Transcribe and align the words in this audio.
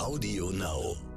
Audio 0.00 0.48
Now. 0.48 1.09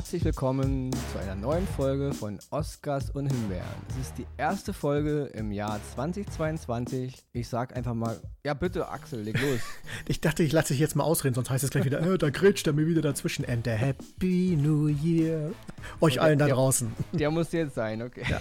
Herzlich 0.00 0.24
willkommen 0.24 0.90
zu 1.12 1.18
einer 1.18 1.34
neuen 1.34 1.66
Folge 1.76 2.14
von 2.14 2.38
Oscars 2.48 3.10
und 3.10 3.26
Himbeeren. 3.26 3.66
Es 3.90 4.06
ist 4.08 4.14
die 4.16 4.26
erste 4.38 4.72
Folge 4.72 5.24
im 5.34 5.52
Jahr 5.52 5.78
2022. 5.94 7.22
Ich 7.34 7.48
sag 7.50 7.76
einfach 7.76 7.92
mal, 7.92 8.18
ja 8.42 8.54
bitte 8.54 8.88
Axel, 8.88 9.20
leg 9.20 9.38
los. 9.38 9.60
Ich 10.08 10.22
dachte, 10.22 10.42
ich 10.42 10.52
lasse 10.52 10.68
dich 10.68 10.80
jetzt 10.80 10.96
mal 10.96 11.04
ausreden, 11.04 11.34
sonst 11.34 11.50
heißt 11.50 11.64
es 11.64 11.70
gleich 11.70 11.84
wieder, 11.84 12.00
äh, 12.00 12.16
da 12.16 12.30
grätscht 12.30 12.66
er 12.66 12.72
mir 12.72 12.86
wieder 12.86 13.02
dazwischen. 13.02 13.44
And 13.46 13.68
a 13.68 13.72
Happy 13.72 14.56
New 14.58 14.86
Year. 14.88 15.52
Euch 16.00 16.14
Der- 16.14 16.22
allen 16.22 16.38
da 16.38 16.46
der- 16.46 16.54
draußen. 16.54 16.90
Der 17.12 17.30
muss 17.30 17.52
jetzt 17.52 17.74
sein, 17.74 18.00
okay. 18.00 18.24
Ja. 18.26 18.40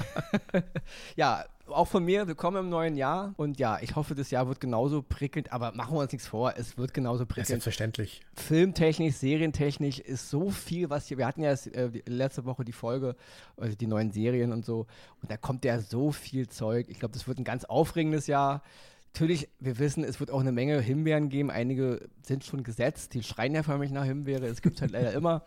ja, 1.17 1.45
auch 1.71 1.87
von 1.87 2.03
mir, 2.03 2.27
willkommen 2.27 2.57
im 2.57 2.69
neuen 2.69 2.95
Jahr. 2.95 3.33
Und 3.37 3.59
ja, 3.59 3.79
ich 3.81 3.95
hoffe, 3.95 4.15
das 4.15 4.31
Jahr 4.31 4.47
wird 4.47 4.59
genauso 4.59 5.01
prickelnd, 5.01 5.51
aber 5.51 5.71
machen 5.73 5.95
wir 5.95 6.01
uns 6.01 6.11
nichts 6.11 6.27
vor, 6.27 6.53
es 6.57 6.77
wird 6.77 6.93
genauso 6.93 7.25
prickelnd. 7.25 7.47
selbstverständlich. 7.47 8.21
Filmtechnisch, 8.35 9.15
Serientechnisch 9.15 9.99
ist 9.99 10.29
so 10.29 10.49
viel, 10.49 10.89
was 10.89 11.07
hier. 11.07 11.17
Wir 11.17 11.27
hatten 11.27 11.41
ja 11.41 11.51
äh, 11.51 11.89
letzte 12.05 12.45
Woche 12.45 12.63
die 12.63 12.71
Folge, 12.71 13.15
also 13.57 13.75
die 13.75 13.87
neuen 13.87 14.11
Serien 14.11 14.51
und 14.51 14.65
so. 14.65 14.87
Und 15.21 15.31
da 15.31 15.37
kommt 15.37 15.65
ja 15.65 15.79
so 15.79 16.11
viel 16.11 16.47
Zeug. 16.47 16.87
Ich 16.89 16.99
glaube, 16.99 17.13
das 17.13 17.27
wird 17.27 17.37
ein 17.37 17.43
ganz 17.43 17.65
aufregendes 17.65 18.27
Jahr. 18.27 18.61
Natürlich, 19.13 19.49
wir 19.59 19.79
wissen, 19.79 20.03
es 20.03 20.19
wird 20.19 20.31
auch 20.31 20.39
eine 20.39 20.51
Menge 20.51 20.79
Himbeeren 20.81 21.29
geben. 21.29 21.49
Einige 21.49 22.07
sind 22.21 22.43
schon 22.43 22.63
gesetzt. 22.63 23.13
Die 23.13 23.23
schreien 23.23 23.55
ja 23.55 23.63
förmlich 23.63 23.91
nach 23.91 24.05
Himbeere. 24.05 24.45
Es 24.45 24.61
gibt 24.61 24.75
es 24.75 24.81
halt 24.81 24.91
leider 24.91 25.13
immer. 25.13 25.43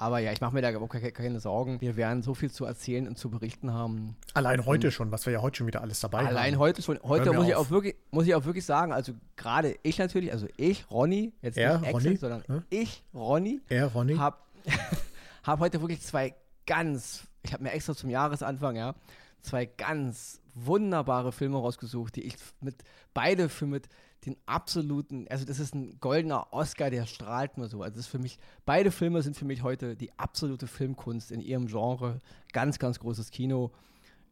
Aber 0.00 0.20
ja, 0.20 0.30
ich 0.32 0.40
mache 0.40 0.54
mir 0.54 0.62
da 0.62 0.76
auch 0.78 0.88
keine, 0.88 1.10
keine 1.10 1.40
Sorgen. 1.40 1.80
Wir 1.80 1.96
werden 1.96 2.22
so 2.22 2.34
viel 2.34 2.50
zu 2.52 2.64
erzählen 2.64 3.08
und 3.08 3.18
zu 3.18 3.30
berichten 3.30 3.72
haben. 3.72 4.16
Allein 4.32 4.64
heute 4.64 4.92
schon, 4.92 5.10
was 5.10 5.26
wir 5.26 5.32
ja 5.32 5.42
heute 5.42 5.58
schon 5.58 5.66
wieder 5.66 5.80
alles 5.80 5.98
dabei 5.98 6.20
haben. 6.20 6.28
Allein 6.28 6.58
heute 6.58 6.82
schon. 6.82 7.00
Heute 7.02 7.32
muss 7.32 7.48
ich, 7.48 7.56
auch 7.56 7.70
wirklich, 7.70 7.96
muss 8.12 8.26
ich 8.26 8.34
auch 8.36 8.44
wirklich 8.44 8.64
sagen, 8.64 8.92
also 8.92 9.12
gerade 9.36 9.76
ich 9.82 9.98
natürlich, 9.98 10.32
also 10.32 10.46
ich, 10.56 10.88
Ronny, 10.90 11.32
jetzt 11.42 11.58
Er, 11.58 11.80
nicht 11.80 11.92
Ronny, 11.92 12.16
sondern 12.16 12.44
ne? 12.46 12.64
ich, 12.70 13.02
Ronny, 13.12 13.60
Er, 13.68 13.86
Ronny. 13.88 14.14
hab, 14.14 14.46
hab 15.42 15.58
heute 15.58 15.80
wirklich 15.80 16.00
zwei 16.02 16.34
ganz, 16.64 17.26
ich 17.42 17.52
habe 17.52 17.64
mir 17.64 17.72
extra 17.72 17.94
zum 17.94 18.08
Jahresanfang, 18.08 18.76
ja, 18.76 18.94
zwei 19.42 19.66
ganz 19.66 20.40
wunderbare 20.54 21.32
Filme 21.32 21.58
rausgesucht, 21.58 22.16
die 22.16 22.22
ich 22.22 22.36
mit, 22.60 22.76
beide 23.14 23.48
für 23.48 23.66
mit 23.66 23.88
den 24.26 24.36
absoluten, 24.46 25.26
also 25.28 25.44
das 25.44 25.60
ist 25.60 25.74
ein 25.74 25.98
goldener 26.00 26.52
Oscar, 26.52 26.90
der 26.90 27.06
strahlt 27.06 27.56
nur 27.56 27.68
so. 27.68 27.82
Also 27.82 27.96
das 27.96 28.06
ist 28.06 28.10
für 28.10 28.18
mich, 28.18 28.38
beide 28.66 28.90
Filme 28.90 29.22
sind 29.22 29.36
für 29.36 29.44
mich 29.44 29.62
heute 29.62 29.96
die 29.96 30.16
absolute 30.18 30.66
Filmkunst 30.66 31.30
in 31.30 31.40
ihrem 31.40 31.66
Genre. 31.66 32.18
Ganz, 32.52 32.78
ganz 32.78 32.98
großes 32.98 33.30
Kino. 33.30 33.70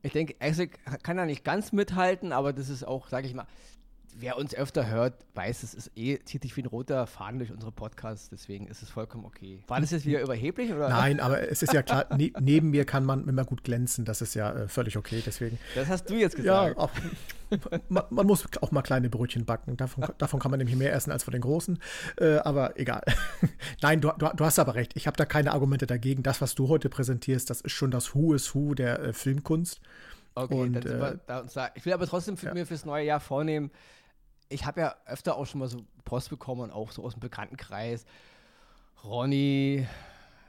Ich 0.02 0.12
denke, 0.12 0.36
Isaac 0.42 0.78
kann 1.02 1.16
da 1.16 1.24
nicht 1.24 1.44
ganz 1.44 1.72
mithalten, 1.72 2.32
aber 2.32 2.52
das 2.52 2.68
ist 2.68 2.84
auch, 2.84 3.08
sage 3.08 3.26
ich 3.26 3.34
mal, 3.34 3.46
wer 4.18 4.38
uns 4.38 4.54
öfter 4.54 4.88
hört, 4.88 5.14
weiß, 5.34 5.62
es 5.62 5.74
ist 5.74 5.90
eh, 5.96 6.18
zieht 6.24 6.42
sich 6.42 6.56
wie 6.56 6.62
ein 6.62 6.66
roter 6.66 7.06
Faden 7.06 7.38
durch 7.38 7.52
unsere 7.52 7.72
Podcasts, 7.72 8.30
deswegen 8.30 8.66
ist 8.66 8.82
es 8.82 8.88
vollkommen 8.88 9.24
okay. 9.24 9.60
War 9.66 9.80
das 9.80 9.90
jetzt 9.90 10.06
wieder 10.06 10.20
überheblich 10.20 10.72
oder? 10.72 10.88
Nein, 10.88 11.20
aber 11.20 11.48
es 11.50 11.62
ist 11.62 11.72
ja 11.72 11.82
klar, 11.82 12.06
ne, 12.16 12.32
neben 12.40 12.70
mir 12.70 12.84
kann 12.84 13.04
man 13.04 13.28
immer 13.28 13.44
gut 13.44 13.64
glänzen. 13.64 14.04
Das 14.04 14.22
ist 14.22 14.34
ja 14.34 14.52
äh, 14.52 14.68
völlig 14.68 14.96
okay. 14.96 15.22
Deswegen, 15.24 15.58
Das 15.74 15.88
hast 15.88 16.08
du 16.08 16.14
jetzt 16.14 16.38
ja, 16.38 16.68
gesagt. 16.68 16.78
auch, 16.78 16.90
man, 17.88 18.04
man 18.10 18.26
muss 18.26 18.46
auch 18.60 18.70
mal 18.70 18.82
kleine 18.82 19.10
Brötchen 19.10 19.44
backen. 19.44 19.76
Davon, 19.76 20.06
davon 20.18 20.40
kann 20.40 20.50
man 20.50 20.58
nämlich 20.58 20.76
mehr 20.76 20.94
essen 20.94 21.12
als 21.12 21.24
von 21.24 21.32
den 21.32 21.42
großen. 21.42 21.78
Äh, 22.18 22.36
aber 22.38 22.78
egal. 22.78 23.02
Nein, 23.82 24.00
du, 24.00 24.10
du, 24.18 24.28
du 24.34 24.44
hast 24.44 24.58
aber 24.58 24.74
recht. 24.74 24.92
Ich 24.96 25.06
habe 25.06 25.16
da 25.16 25.24
keine 25.24 25.52
Argumente 25.52 25.86
dagegen. 25.86 26.22
Das, 26.22 26.40
was 26.40 26.54
du 26.54 26.68
heute 26.68 26.88
präsentierst, 26.88 27.50
das 27.50 27.60
ist 27.60 27.72
schon 27.72 27.90
das 27.90 28.14
Who 28.14 28.34
is 28.34 28.54
Who 28.54 28.74
der 28.74 29.00
äh, 29.00 29.12
Filmkunst. 29.12 29.80
Okay, 30.36 30.54
Und, 30.54 30.74
dann 30.74 30.82
sind 30.82 31.00
wir 31.00 31.12
äh, 31.12 31.18
da 31.26 31.38
uns 31.40 31.54
da. 31.54 31.70
Ich 31.74 31.86
will 31.86 31.94
aber 31.94 32.06
trotzdem 32.06 32.36
für 32.36 32.46
ja. 32.46 32.54
mir 32.54 32.66
fürs 32.66 32.84
neue 32.84 33.06
Jahr 33.06 33.20
vornehmen, 33.20 33.70
ich 34.48 34.64
habe 34.66 34.80
ja 34.80 34.96
öfter 35.06 35.36
auch 35.36 35.46
schon 35.46 35.60
mal 35.60 35.68
so 35.68 35.84
Post 36.04 36.30
bekommen 36.30 36.62
und 36.62 36.70
auch 36.70 36.90
so 36.92 37.04
aus 37.04 37.14
dem 37.14 37.20
Bekanntenkreis. 37.20 38.04
Ronny, 39.04 39.86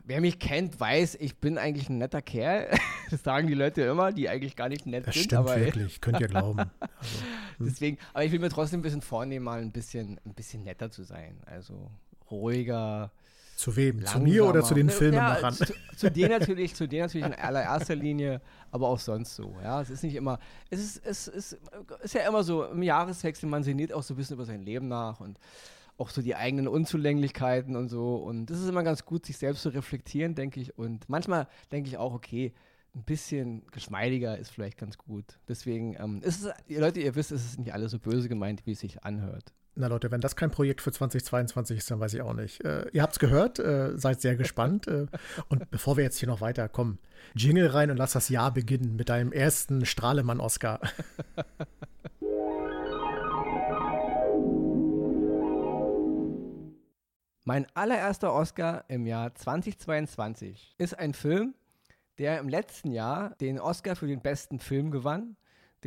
wer 0.03 0.21
mich 0.21 0.39
kennt, 0.39 0.79
weiß, 0.79 1.15
ich 1.15 1.37
bin 1.37 1.57
eigentlich 1.57 1.89
ein 1.89 1.97
netter 1.97 2.21
Kerl. 2.21 2.69
Das 3.09 3.23
sagen 3.23 3.47
die 3.47 3.53
Leute 3.53 3.83
immer, 3.83 4.11
die 4.11 4.27
eigentlich 4.27 4.57
gar 4.57 4.67
nicht 4.67 4.85
nett 4.85 5.07
Das 5.07 5.13
sind. 5.15 5.23
stimmt 5.23 5.39
aber 5.39 5.57
wirklich. 5.61 6.01
Könnt 6.01 6.19
ihr 6.19 6.27
glauben. 6.27 6.59
Also, 7.59 7.71
deswegen, 7.71 7.97
aber 8.13 8.25
ich 8.25 8.31
will 8.33 8.39
mir 8.39 8.49
trotzdem 8.49 8.81
ein 8.81 8.83
bisschen 8.83 9.01
vornehmen, 9.01 9.45
mal 9.45 9.61
ein 9.61 9.71
bisschen, 9.71 10.19
ein 10.25 10.33
bisschen 10.33 10.63
netter 10.65 10.91
zu 10.91 11.03
sein. 11.03 11.37
Also 11.45 11.89
ruhiger. 12.29 13.11
Zu 13.57 13.75
wem? 13.75 14.05
Zu 14.05 14.19
mir 14.19 14.45
oder 14.45 14.61
zu 14.61 14.75
den 14.75 14.87
langsamer. 14.87 14.99
Filmemachern? 14.99 15.55
Ja, 15.59 15.65
zu, 15.65 15.73
zu 15.97 16.11
dir 16.11 16.29
natürlich, 16.29 16.75
zu 16.75 16.87
dir 16.87 17.01
natürlich 17.01 17.25
in 17.25 17.33
allererster 17.33 17.95
Linie, 17.95 18.39
aber 18.69 18.87
auch 18.87 18.99
sonst 18.99 19.35
so. 19.35 19.55
Ja, 19.63 19.81
es 19.81 19.89
ist 19.89 20.03
nicht 20.03 20.13
immer, 20.13 20.37
es 20.69 20.79
ist, 20.79 21.03
es 21.03 21.27
ist, 21.27 21.57
ist 22.03 22.13
ja 22.13 22.27
immer 22.27 22.43
so 22.43 22.65
im 22.65 22.83
Jahreswechsel, 22.83 23.49
man 23.49 23.63
sinniert 23.63 23.91
auch 23.91 24.03
so 24.03 24.13
ein 24.13 24.17
bisschen 24.17 24.35
über 24.35 24.45
sein 24.45 24.61
Leben 24.61 24.87
nach 24.87 25.19
und 25.19 25.39
auch 25.97 26.11
so 26.11 26.21
die 26.21 26.35
eigenen 26.35 26.67
Unzulänglichkeiten 26.67 27.75
und 27.75 27.89
so. 27.89 28.17
Und 28.17 28.45
das 28.45 28.59
ist 28.59 28.69
immer 28.69 28.83
ganz 28.83 29.05
gut, 29.05 29.25
sich 29.25 29.39
selbst 29.39 29.63
zu 29.63 29.69
reflektieren, 29.69 30.35
denke 30.35 30.59
ich. 30.59 30.77
Und 30.77 31.09
manchmal 31.09 31.47
denke 31.71 31.89
ich 31.89 31.97
auch, 31.97 32.13
okay, 32.13 32.53
ein 32.93 33.03
bisschen 33.03 33.65
geschmeidiger 33.71 34.37
ist 34.37 34.51
vielleicht 34.51 34.77
ganz 34.77 34.99
gut. 34.99 35.39
Deswegen, 35.47 35.95
ähm, 35.99 36.21
ist 36.21 36.45
es, 36.45 36.77
Leute, 36.77 36.99
ihr 36.99 37.15
wisst, 37.15 37.31
es 37.31 37.43
ist 37.43 37.57
nicht 37.57 37.73
alles 37.73 37.91
so 37.91 37.97
böse 37.97 38.29
gemeint, 38.29 38.67
wie 38.67 38.73
es 38.73 38.81
sich 38.81 39.03
anhört. 39.03 39.51
Na 39.79 39.85
Leute, 39.85 40.09
wenn 40.09 40.21
das 40.21 40.35
kein 40.35 40.49
Projekt 40.49 40.81
für 40.81 40.91
2022 40.91 41.77
ist, 41.77 41.91
dann 41.91 41.99
weiß 41.99 42.15
ich 42.15 42.21
auch 42.23 42.33
nicht. 42.33 42.65
Äh, 42.65 42.89
ihr 42.93 43.03
habt's 43.03 43.19
gehört, 43.19 43.59
äh, 43.59 43.95
seid 43.95 44.21
sehr 44.21 44.35
gespannt. 44.35 44.87
Äh, 44.87 45.05
und 45.49 45.69
bevor 45.69 45.97
wir 45.97 46.03
jetzt 46.03 46.17
hier 46.17 46.27
noch 46.27 46.41
weiterkommen, 46.41 46.97
Jingle 47.35 47.67
rein 47.67 47.91
und 47.91 47.97
lass 47.97 48.13
das 48.13 48.29
Jahr 48.29 48.51
beginnen 48.51 48.95
mit 48.95 49.09
deinem 49.09 49.31
ersten 49.31 49.85
Strahlemann-Oscar. 49.85 50.79
Mein 57.43 57.67
allererster 57.75 58.33
Oscar 58.33 58.83
im 58.87 59.05
Jahr 59.05 59.35
2022 59.35 60.73
ist 60.79 60.97
ein 60.97 61.13
Film, 61.13 61.53
der 62.17 62.39
im 62.39 62.49
letzten 62.49 62.91
Jahr 62.91 63.35
den 63.35 63.59
Oscar 63.59 63.95
für 63.95 64.07
den 64.07 64.21
besten 64.21 64.57
Film 64.57 64.89
gewann, 64.89 65.37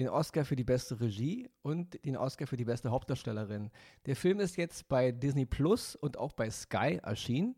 den 0.00 0.08
Oscar 0.08 0.44
für 0.44 0.56
die 0.56 0.64
beste 0.64 1.00
Regie 1.00 1.48
und 1.62 2.04
den 2.04 2.16
Oscar 2.16 2.46
für 2.46 2.56
die 2.56 2.64
beste 2.64 2.90
Hauptdarstellerin. 2.90 3.70
Der 4.06 4.16
Film 4.16 4.40
ist 4.40 4.56
jetzt 4.56 4.88
bei 4.88 5.12
Disney 5.12 5.46
Plus 5.46 5.94
und 5.94 6.18
auch 6.18 6.32
bei 6.32 6.50
Sky 6.50 6.98
erschienen. 7.02 7.54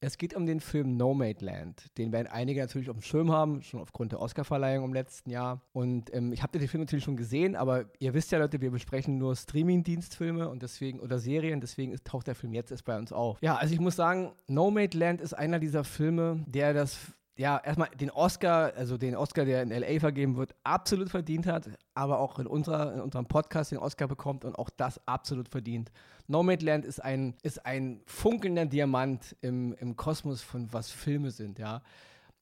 Es 0.00 0.16
geht 0.16 0.34
um 0.34 0.46
den 0.46 0.60
Film 0.60 0.96
Nomadland. 0.96 1.86
Den 1.98 2.12
werden 2.12 2.28
einige 2.28 2.60
natürlich 2.60 2.88
auf 2.88 2.96
dem 2.96 3.02
Schirm 3.02 3.32
haben, 3.32 3.62
schon 3.62 3.80
aufgrund 3.80 4.12
der 4.12 4.20
Oscarverleihung 4.20 4.84
im 4.84 4.94
letzten 4.94 5.30
Jahr. 5.30 5.60
Und 5.72 6.14
ähm, 6.14 6.32
ich 6.32 6.42
habe 6.44 6.56
den 6.56 6.68
Film 6.68 6.82
natürlich 6.82 7.04
schon 7.04 7.16
gesehen, 7.16 7.56
aber 7.56 7.86
ihr 7.98 8.14
wisst 8.14 8.30
ja, 8.30 8.38
Leute, 8.38 8.60
wir 8.60 8.70
besprechen 8.70 9.18
nur 9.18 9.34
Streaming-Dienstfilme 9.34 10.48
und 10.48 10.62
deswegen 10.62 11.00
oder 11.00 11.18
Serien, 11.18 11.60
deswegen 11.60 11.90
ist, 11.92 12.04
taucht 12.04 12.28
der 12.28 12.36
Film 12.36 12.52
jetzt 12.52 12.70
erst 12.70 12.84
bei 12.84 12.96
uns 12.96 13.12
auf. 13.12 13.38
Ja, 13.42 13.56
also 13.56 13.74
ich 13.74 13.80
muss 13.80 13.96
sagen, 13.96 14.32
Nomadland 14.46 15.20
ist 15.20 15.34
einer 15.34 15.58
dieser 15.58 15.82
Filme, 15.82 16.44
der 16.46 16.74
das 16.74 16.96
ja, 17.38 17.56
erstmal 17.58 17.88
den 17.90 18.10
Oscar, 18.10 18.72
also 18.74 18.98
den 18.98 19.14
Oscar, 19.14 19.44
der 19.44 19.62
in 19.62 19.70
LA 19.70 20.00
vergeben 20.00 20.36
wird, 20.36 20.56
absolut 20.64 21.08
verdient 21.08 21.46
hat, 21.46 21.70
aber 21.94 22.18
auch 22.18 22.40
in, 22.40 22.48
unserer, 22.48 22.92
in 22.92 23.00
unserem 23.00 23.26
Podcast 23.26 23.70
den 23.70 23.78
Oscar 23.78 24.08
bekommt 24.08 24.44
und 24.44 24.58
auch 24.58 24.70
das 24.70 25.00
absolut 25.06 25.48
verdient. 25.48 25.92
Nomadland 26.26 26.84
ist 26.84 26.98
ein, 26.98 27.36
ist 27.44 27.64
ein 27.64 28.02
funkelnder 28.06 28.66
Diamant 28.66 29.36
im, 29.40 29.72
im 29.74 29.94
Kosmos 29.94 30.42
von 30.42 30.72
was 30.72 30.90
Filme 30.90 31.30
sind, 31.30 31.60
ja. 31.60 31.82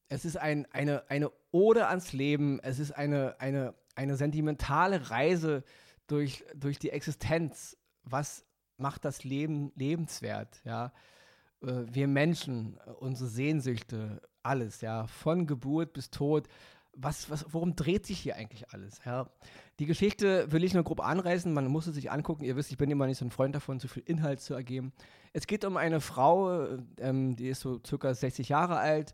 Es 0.08 0.24
ist 0.24 0.38
ein, 0.38 0.66
eine, 0.72 1.02
eine 1.10 1.30
Ode 1.52 1.88
ans 1.88 2.14
Leben, 2.14 2.58
es 2.62 2.78
ist 2.78 2.92
eine, 2.92 3.38
eine, 3.38 3.74
eine 3.96 4.16
sentimentale 4.16 5.10
Reise 5.10 5.62
durch, 6.06 6.42
durch 6.54 6.78
die 6.78 6.90
Existenz. 6.90 7.76
Was 8.04 8.46
macht 8.78 9.04
das 9.04 9.24
Leben 9.24 9.72
lebenswert, 9.74 10.62
ja? 10.64 10.92
Äh, 11.62 11.84
wir 11.90 12.08
Menschen, 12.08 12.78
äh, 12.86 12.90
unsere 12.90 13.28
Sehnsüchte, 13.28 14.20
alles, 14.42 14.80
ja, 14.80 15.06
von 15.06 15.46
Geburt 15.46 15.92
bis 15.92 16.10
Tod. 16.10 16.48
Was, 16.98 17.28
was, 17.28 17.44
worum 17.50 17.76
dreht 17.76 18.06
sich 18.06 18.18
hier 18.18 18.36
eigentlich 18.36 18.70
alles? 18.70 19.00
Ja? 19.04 19.28
Die 19.80 19.86
Geschichte 19.86 20.50
will 20.50 20.64
ich 20.64 20.72
nur 20.72 20.84
grob 20.84 21.00
anreißen, 21.00 21.52
man 21.52 21.66
muss 21.66 21.86
es 21.86 21.94
sich 21.94 22.10
angucken. 22.10 22.44
Ihr 22.44 22.56
wisst, 22.56 22.70
ich 22.70 22.78
bin 22.78 22.90
immer 22.90 23.06
nicht 23.06 23.18
so 23.18 23.26
ein 23.26 23.30
Freund 23.30 23.54
davon, 23.54 23.80
zu 23.80 23.88
viel 23.88 24.02
Inhalt 24.06 24.40
zu 24.40 24.54
ergeben. 24.54 24.92
Es 25.34 25.46
geht 25.46 25.64
um 25.66 25.76
eine 25.76 26.00
Frau, 26.00 26.62
äh, 26.62 26.78
ähm, 26.98 27.36
die 27.36 27.48
ist 27.48 27.60
so 27.60 27.80
circa 27.84 28.14
60 28.14 28.48
Jahre 28.48 28.78
alt. 28.78 29.12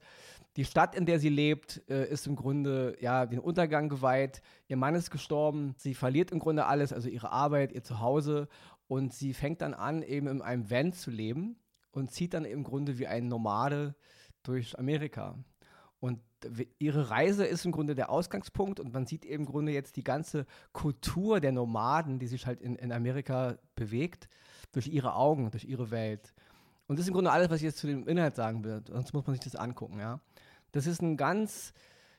Die 0.57 0.65
Stadt, 0.67 0.95
in 0.95 1.07
der 1.07 1.19
sie 1.19 1.31
lebt, 1.31 1.83
äh, 1.89 2.09
ist 2.09 2.27
im 2.27 2.37
Grunde 2.37 2.97
ja 3.01 3.27
den 3.27 3.41
Untergang 3.41 3.89
geweiht. 3.89 4.43
Ihr 4.69 4.77
Mann 4.77 4.95
ist 4.95 5.11
gestorben. 5.11 5.75
Sie 5.79 5.95
verliert 5.95 6.31
im 6.31 6.39
Grunde 6.39 6.67
alles, 6.67 6.93
also 6.93 7.09
ihre 7.09 7.33
Arbeit, 7.33 7.73
ihr 7.73 7.83
Zuhause. 7.83 8.49
Und 8.87 9.15
sie 9.15 9.33
fängt 9.33 9.63
dann 9.63 9.73
an, 9.73 10.03
eben 10.03 10.29
in 10.29 10.43
einem 10.43 10.71
Van 10.71 10.93
zu 10.93 11.11
leben 11.11 11.57
und 11.93 12.11
zieht 12.11 12.35
dann 12.35 12.45
im 12.45 12.65
Grunde 12.65 12.99
wie 12.99 13.07
ein 13.07 13.29
Nomade 13.29 13.95
durch 14.43 14.79
Amerika. 14.79 15.39
Und 16.01 16.19
ihre 16.79 17.11
Reise 17.11 17.47
ist 17.47 17.65
im 17.65 17.73
Grunde 17.73 17.95
der 17.95 18.11
Ausgangspunkt 18.11 18.81
und 18.81 18.93
man 18.93 19.07
sieht 19.07 19.25
im 19.25 19.47
Grunde 19.47 19.71
jetzt 19.71 19.97
die 19.97 20.05
ganze 20.05 20.47
Kultur 20.73 21.39
der 21.39 21.53
Nomaden, 21.53 22.19
die 22.19 22.27
sich 22.27 22.47
halt 22.47 22.61
in, 22.61 22.75
in 22.75 22.91
Amerika 22.91 23.57
bewegt, 23.77 24.29
durch 24.73 24.89
ihre 24.89 25.15
Augen, 25.15 25.51
durch 25.53 25.65
ihre 25.65 25.91
Welt. 25.93 26.35
Und 26.87 26.93
Und 26.93 26.99
das 26.99 27.05
ist 27.05 27.09
im 27.09 27.15
Grunde 27.15 27.33
alles, 27.33 27.49
was 27.49 27.57
ich 27.57 27.63
jetzt 27.63 27.79
zu 27.79 27.87
dem 27.87 28.07
Inhalt 28.07 28.37
sagen 28.37 28.65
will. 28.65 28.83
Sonst 28.87 29.15
muss 29.15 29.27
man 29.27 29.35
sich 29.35 29.43
das 29.43 29.57
angucken, 29.57 29.99
ja. 29.99 30.21
Das 30.73 30.87
ist 30.87 31.01
ein 31.01 31.17
ganz 31.17 31.73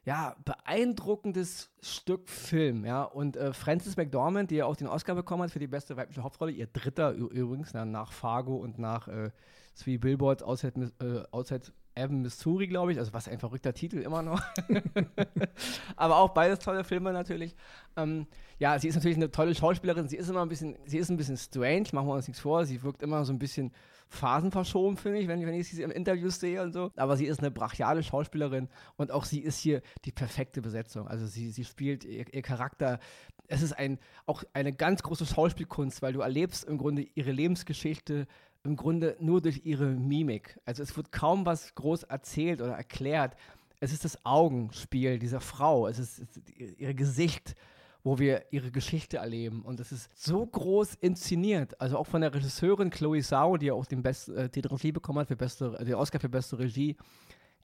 ja, 0.03 0.35
beeindruckendes 0.45 1.69
Stück 1.79 2.27
Film, 2.27 2.83
ja. 2.83 3.03
Und 3.03 3.37
äh, 3.37 3.53
Frances 3.53 3.97
McDormand, 3.97 4.49
die 4.49 4.55
ja 4.55 4.65
auch 4.65 4.75
den 4.75 4.87
Oscar 4.87 5.13
bekommen 5.13 5.43
hat 5.43 5.51
für 5.51 5.59
die 5.59 5.67
beste 5.67 5.95
weibliche 5.95 6.23
Hauptrolle, 6.23 6.53
ihr 6.53 6.65
dritter 6.65 7.11
übrigens, 7.11 7.69
na, 7.75 7.85
nach 7.85 8.11
Fargo 8.11 8.55
und 8.55 8.79
nach 8.79 9.07
äh, 9.07 9.29
Three 9.75 9.97
Billboards 9.97 10.43
Outside, 10.43 10.91
äh, 10.99 11.23
Outside 11.31 11.71
Evan, 11.95 12.21
Missouri, 12.21 12.67
glaube 12.67 12.91
ich. 12.91 12.99
Also 12.99 13.13
was 13.13 13.27
ein 13.27 13.39
verrückter 13.39 13.73
Titel 13.73 13.99
immer 13.99 14.21
noch. 14.21 14.41
Aber 15.95 16.17
auch 16.17 16.29
beides 16.29 16.59
tolle 16.59 16.83
Filme 16.83 17.13
natürlich. 17.13 17.55
Ähm, 17.95 18.27
ja, 18.59 18.79
sie 18.79 18.87
ist 18.87 18.95
natürlich 18.95 19.17
eine 19.17 19.31
tolle 19.31 19.53
Schauspielerin. 19.53 20.07
Sie 20.07 20.17
ist 20.17 20.29
immer 20.29 20.41
ein 20.41 20.49
bisschen, 20.49 20.77
sie 20.85 20.97
ist 20.97 21.09
ein 21.09 21.17
bisschen 21.17 21.37
strange, 21.37 21.85
machen 21.91 22.07
wir 22.07 22.13
uns 22.15 22.27
nichts 22.27 22.41
vor. 22.41 22.65
Sie 22.65 22.81
wirkt 22.83 23.03
immer 23.03 23.25
so 23.25 23.33
ein 23.33 23.39
bisschen 23.39 23.71
phasenverschoben, 24.09 24.97
finde 24.97 25.19
ich, 25.19 25.27
wenn, 25.27 25.45
wenn 25.45 25.53
ich 25.55 25.69
sie 25.69 25.81
im 25.81 25.91
Interviews 25.91 26.39
sehe 26.39 26.61
und 26.61 26.71
so. 26.71 26.91
Aber 26.95 27.17
sie 27.17 27.25
ist 27.25 27.39
eine 27.39 27.51
brachiale 27.51 28.03
Schauspielerin 28.03 28.69
und 28.95 29.11
auch 29.11 29.25
sie 29.25 29.39
ist 29.39 29.59
hier 29.59 29.81
die 30.05 30.11
perfekte 30.11 30.61
Besetzung. 30.61 31.07
Also 31.07 31.25
sie, 31.25 31.49
sie 31.51 31.65
spielt 31.65 32.03
ihr, 32.03 32.31
ihr 32.31 32.41
Charakter. 32.41 32.99
Es 33.47 33.61
ist 33.61 33.73
ein, 33.73 33.99
auch 34.25 34.43
eine 34.53 34.73
ganz 34.73 35.03
große 35.03 35.25
Schauspielkunst, 35.25 36.01
weil 36.01 36.13
du 36.13 36.21
erlebst 36.21 36.63
im 36.63 36.77
Grunde 36.77 37.05
ihre 37.15 37.31
Lebensgeschichte 37.31 38.27
im 38.63 38.75
Grunde 38.75 39.15
nur 39.19 39.41
durch 39.41 39.61
ihre 39.65 39.85
Mimik. 39.85 40.59
Also 40.65 40.83
es 40.83 40.95
wird 40.95 41.11
kaum 41.11 41.45
was 41.45 41.75
groß 41.75 42.03
erzählt 42.03 42.61
oder 42.61 42.73
erklärt. 42.73 43.35
Es 43.79 43.91
ist 43.91 44.05
das 44.05 44.25
Augenspiel 44.25 45.19
dieser 45.19 45.41
Frau, 45.41 45.87
es 45.87 45.99
ist, 45.99 46.19
ist 46.19 46.39
ihr 46.77 46.93
Gesicht, 46.93 47.55
wo 48.03 48.19
wir 48.19 48.45
ihre 48.51 48.71
Geschichte 48.71 49.17
erleben. 49.17 49.61
Und 49.63 49.79
es 49.79 49.91
ist 49.91 50.09
so 50.15 50.45
groß 50.45 50.95
inszeniert. 50.95 51.79
Also 51.79 51.97
auch 51.97 52.07
von 52.07 52.21
der 52.21 52.33
Regisseurin 52.33 52.89
Chloe 52.89 53.21
Zhao, 53.21 53.57
die 53.57 53.67
ja 53.67 53.73
auch 53.73 53.85
den, 53.85 54.01
Best, 54.03 54.29
äh, 54.29 54.49
die 54.49 54.61
Regie 54.61 54.91
bekommen 54.91 55.19
hat 55.19 55.27
für 55.27 55.35
beste, 55.35 55.71
den 55.83 55.95
Oscar 55.95 56.19
für 56.19 56.29
beste 56.29 56.59
Regie. 56.59 56.95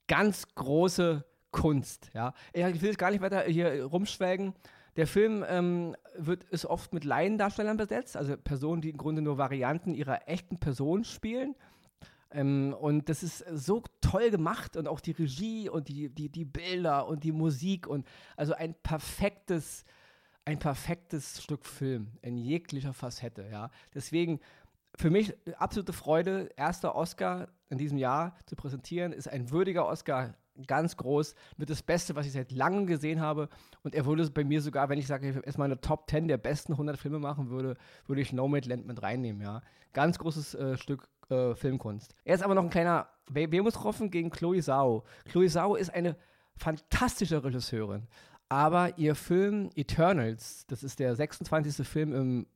Ganz 0.07 0.45
große 0.55 1.23
Kunst. 1.51 2.09
Ja. 2.13 2.33
Ich 2.53 2.81
will 2.81 2.95
gar 2.95 3.11
nicht 3.11 3.21
weiter 3.21 3.43
hier 3.43 3.83
rumschwelgen. 3.85 4.53
Der 4.99 5.07
Film 5.07 5.45
ähm, 5.47 5.95
wird, 6.17 6.43
ist 6.49 6.65
oft 6.65 6.93
mit 6.93 7.05
Laiendarstellern 7.05 7.77
besetzt, 7.77 8.17
also 8.17 8.35
Personen, 8.35 8.81
die 8.81 8.89
im 8.89 8.97
Grunde 8.97 9.21
nur 9.21 9.37
Varianten 9.37 9.93
ihrer 9.93 10.27
echten 10.27 10.59
Person 10.59 11.05
spielen. 11.05 11.55
Ähm, 12.31 12.75
und 12.77 13.07
das 13.07 13.23
ist 13.23 13.45
so 13.49 13.81
toll 14.01 14.29
gemacht 14.29 14.75
und 14.75 14.89
auch 14.89 14.99
die 14.99 15.11
Regie 15.11 15.69
und 15.69 15.87
die, 15.87 16.09
die, 16.09 16.27
die 16.27 16.43
Bilder 16.43 17.07
und 17.07 17.23
die 17.23 17.31
Musik 17.31 17.87
und 17.87 18.05
also 18.35 18.53
ein 18.55 18.73
perfektes, 18.73 19.85
ein 20.43 20.59
perfektes 20.59 21.43
Stück 21.43 21.65
Film 21.65 22.11
in 22.21 22.37
jeglicher 22.37 22.91
Facette, 22.91 23.47
ja. 23.49 23.71
Deswegen 23.95 24.41
für 24.97 25.09
mich 25.09 25.33
absolute 25.55 25.93
Freude, 25.93 26.49
erster 26.57 26.93
Oscar 26.93 27.47
in 27.69 27.77
diesem 27.77 27.97
Jahr 27.97 28.35
zu 28.47 28.57
präsentieren, 28.57 29.13
ist 29.13 29.29
ein 29.29 29.49
würdiger 29.49 29.87
Oscar 29.87 30.33
ganz 30.67 30.97
groß, 30.97 31.35
mit 31.57 31.69
das 31.69 31.83
Beste, 31.83 32.15
was 32.15 32.25
ich 32.25 32.31
seit 32.31 32.51
langem 32.51 32.87
gesehen 32.87 33.21
habe. 33.21 33.49
Und 33.83 33.95
er 33.95 34.05
würde 34.05 34.29
bei 34.29 34.43
mir 34.43 34.61
sogar, 34.61 34.89
wenn 34.89 34.99
ich 34.99 35.07
sage, 35.07 35.29
ich 35.29 35.45
erstmal 35.45 35.65
eine 35.65 35.81
Top 35.81 36.09
10 36.09 36.27
der 36.27 36.37
besten 36.37 36.73
100 36.73 36.97
Filme 36.97 37.19
machen 37.19 37.49
würde, 37.49 37.75
würde 38.07 38.21
ich 38.21 38.33
Nomadland 38.33 38.85
mit 38.85 39.01
reinnehmen, 39.01 39.41
ja. 39.41 39.61
Ganz 39.93 40.19
großes 40.19 40.55
äh, 40.55 40.77
Stück 40.77 41.07
äh, 41.29 41.55
Filmkunst. 41.55 42.13
Er 42.25 42.35
ist 42.35 42.43
aber 42.43 42.55
noch 42.55 42.63
ein 42.63 42.69
kleiner 42.69 43.07
Wermutstropfen 43.29 44.11
gegen 44.11 44.29
Chloe 44.29 44.61
Zhao. 44.61 45.03
Chloe 45.25 45.47
Zhao 45.47 45.75
ist 45.75 45.93
eine 45.93 46.15
fantastische 46.55 47.43
Regisseurin. 47.43 48.07
Aber 48.51 48.97
ihr 48.97 49.13
Film 49.13 49.69
Eternals, 49.75 50.65
das 50.65 50.83
ist 50.83 50.99
der 50.99 51.15
26. 51.15 51.87
Film 51.87 52.13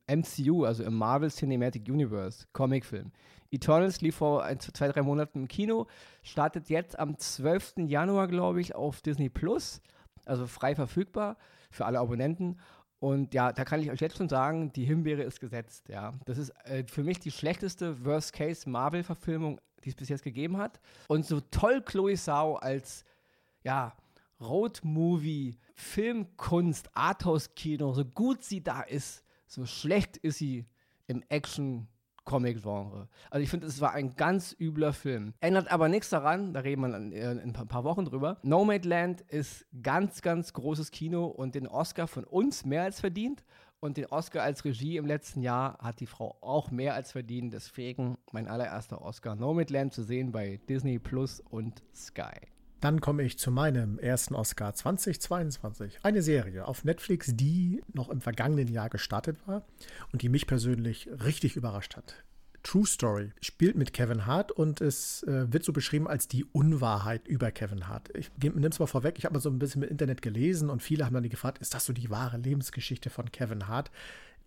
im 0.08 0.22
MCU, 0.22 0.66
also 0.66 0.84
im 0.84 0.96
Marvel 0.96 1.30
Cinematic 1.30 1.88
Universe, 1.88 2.48
Comicfilm. 2.52 3.12
Eternals 3.52 4.02
lief 4.02 4.16
vor 4.16 4.44
ein, 4.44 4.60
zwei, 4.60 4.88
drei 4.88 5.04
Monaten 5.04 5.42
im 5.42 5.48
Kino, 5.48 5.86
startet 6.24 6.70
jetzt 6.70 6.98
am 6.98 7.16
12. 7.16 7.74
Januar, 7.86 8.28
glaube 8.28 8.60
ich, 8.60 8.74
auf 8.74 9.02
Disney 9.02 9.30
Plus, 9.30 9.82
also 10.26 10.48
frei 10.48 10.74
verfügbar 10.74 11.38
für 11.70 11.86
alle 11.86 12.00
Abonnenten. 12.00 12.60
Und 12.98 13.36
ja, 13.36 13.52
da 13.52 13.64
kann 13.64 13.80
ich 13.80 13.92
euch 13.92 14.00
jetzt 14.00 14.18
schon 14.18 14.30
sagen, 14.30 14.74
die 14.74 14.86
Himbeere 14.86 15.22
ist 15.22 15.40
gesetzt. 15.40 15.90
Ja, 15.90 16.14
das 16.26 16.40
ist 16.40 16.50
äh, 16.64 16.86
für 16.88 17.04
mich 17.04 17.20
die 17.20 17.32
schlechteste 17.32 18.04
Worst-Case-Marvel-Verfilmung, 18.04 19.62
die 19.84 19.90
es 19.90 19.96
bis 19.96 20.10
jetzt 20.10 20.24
gegeben 20.24 20.58
hat. 20.58 20.80
Und 21.08 21.26
so 21.26 21.40
toll 21.40 21.82
Chloe 21.82 22.16
Sau 22.16 22.56
als 22.56 23.06
ja 23.64 23.94
Road-Movie, 24.44 25.58
Filmkunst, 25.76 26.90
Arthouse-Kino, 26.94 27.94
so 27.94 28.06
gut 28.06 28.44
sie 28.44 28.64
da 28.64 28.82
ist, 28.82 29.24
so 29.48 29.66
schlecht 29.66 30.18
ist 30.18 30.38
sie 30.38 30.66
im 31.08 31.24
Action 31.30 31.88
Comic-Genre. 32.26 33.10
Also 33.30 33.44
ich 33.44 33.50
finde, 33.50 33.68
es 33.68 33.82
war 33.82 33.94
ein 33.94 34.16
ganz 34.16 34.56
übler 34.60 34.94
Film. 34.94 35.34
Ändert 35.42 35.72
aber 35.72 35.90
nichts 35.90 36.10
daran, 36.10 36.54
da 36.54 36.62
reden 36.62 36.82
wir 36.82 36.96
in, 36.96 37.12
in 37.12 37.56
ein 37.56 37.68
paar 37.68 37.84
Wochen 37.84 38.06
drüber. 38.06 38.40
Nomadland 38.44 39.22
ist 39.22 39.66
ganz, 39.82 40.22
ganz 40.22 40.54
großes 40.54 40.92
Kino 40.92 41.26
und 41.26 41.56
den 41.56 41.68
Oscar 41.68 42.08
von 42.08 42.24
uns 42.24 42.66
mehr 42.66 42.84
als 42.84 43.00
verdient. 43.00 43.44
Und 43.80 43.98
den 43.98 44.06
Oscar 44.06 44.44
als 44.44 44.64
Regie 44.64 44.96
im 44.96 45.06
letzten 45.06 45.42
Jahr 45.42 45.78
hat 45.80 46.00
die 46.00 46.06
Frau 46.06 46.38
auch 46.40 46.72
mehr 46.72 46.94
als 46.94 47.12
verdient. 47.12 47.52
Deswegen 47.52 48.18
mein 48.32 48.48
allererster 48.48 49.02
Oscar 49.02 49.36
Nomadland 49.36 49.92
zu 49.92 50.04
sehen 50.04 50.32
bei 50.32 50.62
Disney 50.70 51.00
Plus 51.00 51.42
und 51.42 51.84
Sky. 51.94 52.54
Dann 52.84 53.00
komme 53.00 53.24
ich 53.24 53.40
zu 53.40 53.50
meinem 53.50 53.98
ersten 53.98 54.36
Oscar 54.36 54.74
2022. 54.74 56.00
Eine 56.04 56.22
Serie 56.22 56.68
auf 56.68 56.84
Netflix, 56.84 57.32
die 57.34 57.82
noch 57.94 58.10
im 58.10 58.20
vergangenen 58.20 58.68
Jahr 58.68 58.90
gestartet 58.90 59.38
war 59.46 59.64
und 60.12 60.22
die 60.22 60.28
mich 60.28 60.48
persönlich 60.48 61.08
richtig 61.24 61.56
überrascht 61.56 61.96
hat. 61.96 62.26
True 62.62 62.86
Story 62.86 63.32
spielt 63.40 63.78
mit 63.78 63.94
Kevin 63.94 64.26
Hart 64.26 64.52
und 64.52 64.82
es 64.82 65.24
äh, 65.24 65.52
wird 65.54 65.64
so 65.64 65.72
beschrieben 65.72 66.10
als 66.10 66.28
die 66.28 66.44
Unwahrheit 66.44 67.26
über 67.26 67.52
Kevin 67.52 67.88
Hart. 67.88 68.10
Ich 68.18 68.30
nehme 68.42 68.68
es 68.68 68.80
mal 68.80 68.86
vorweg, 68.86 69.18
ich 69.18 69.24
habe 69.24 69.36
mal 69.36 69.40
so 69.40 69.50
ein 69.50 69.60
bisschen 69.60 69.84
im 69.84 69.90
Internet 69.90 70.22
gelesen 70.22 70.70
und 70.70 70.84
viele 70.84 71.06
haben 71.06 71.14
dann 71.14 71.30
gefragt, 71.30 71.60
ist 71.60 71.74
das 71.74 71.86
so 71.86 71.94
die 71.94 72.10
wahre 72.10 72.38
Lebensgeschichte 72.38 73.10
von 73.10 73.32
Kevin 73.32 73.70
Hart? 73.70 73.92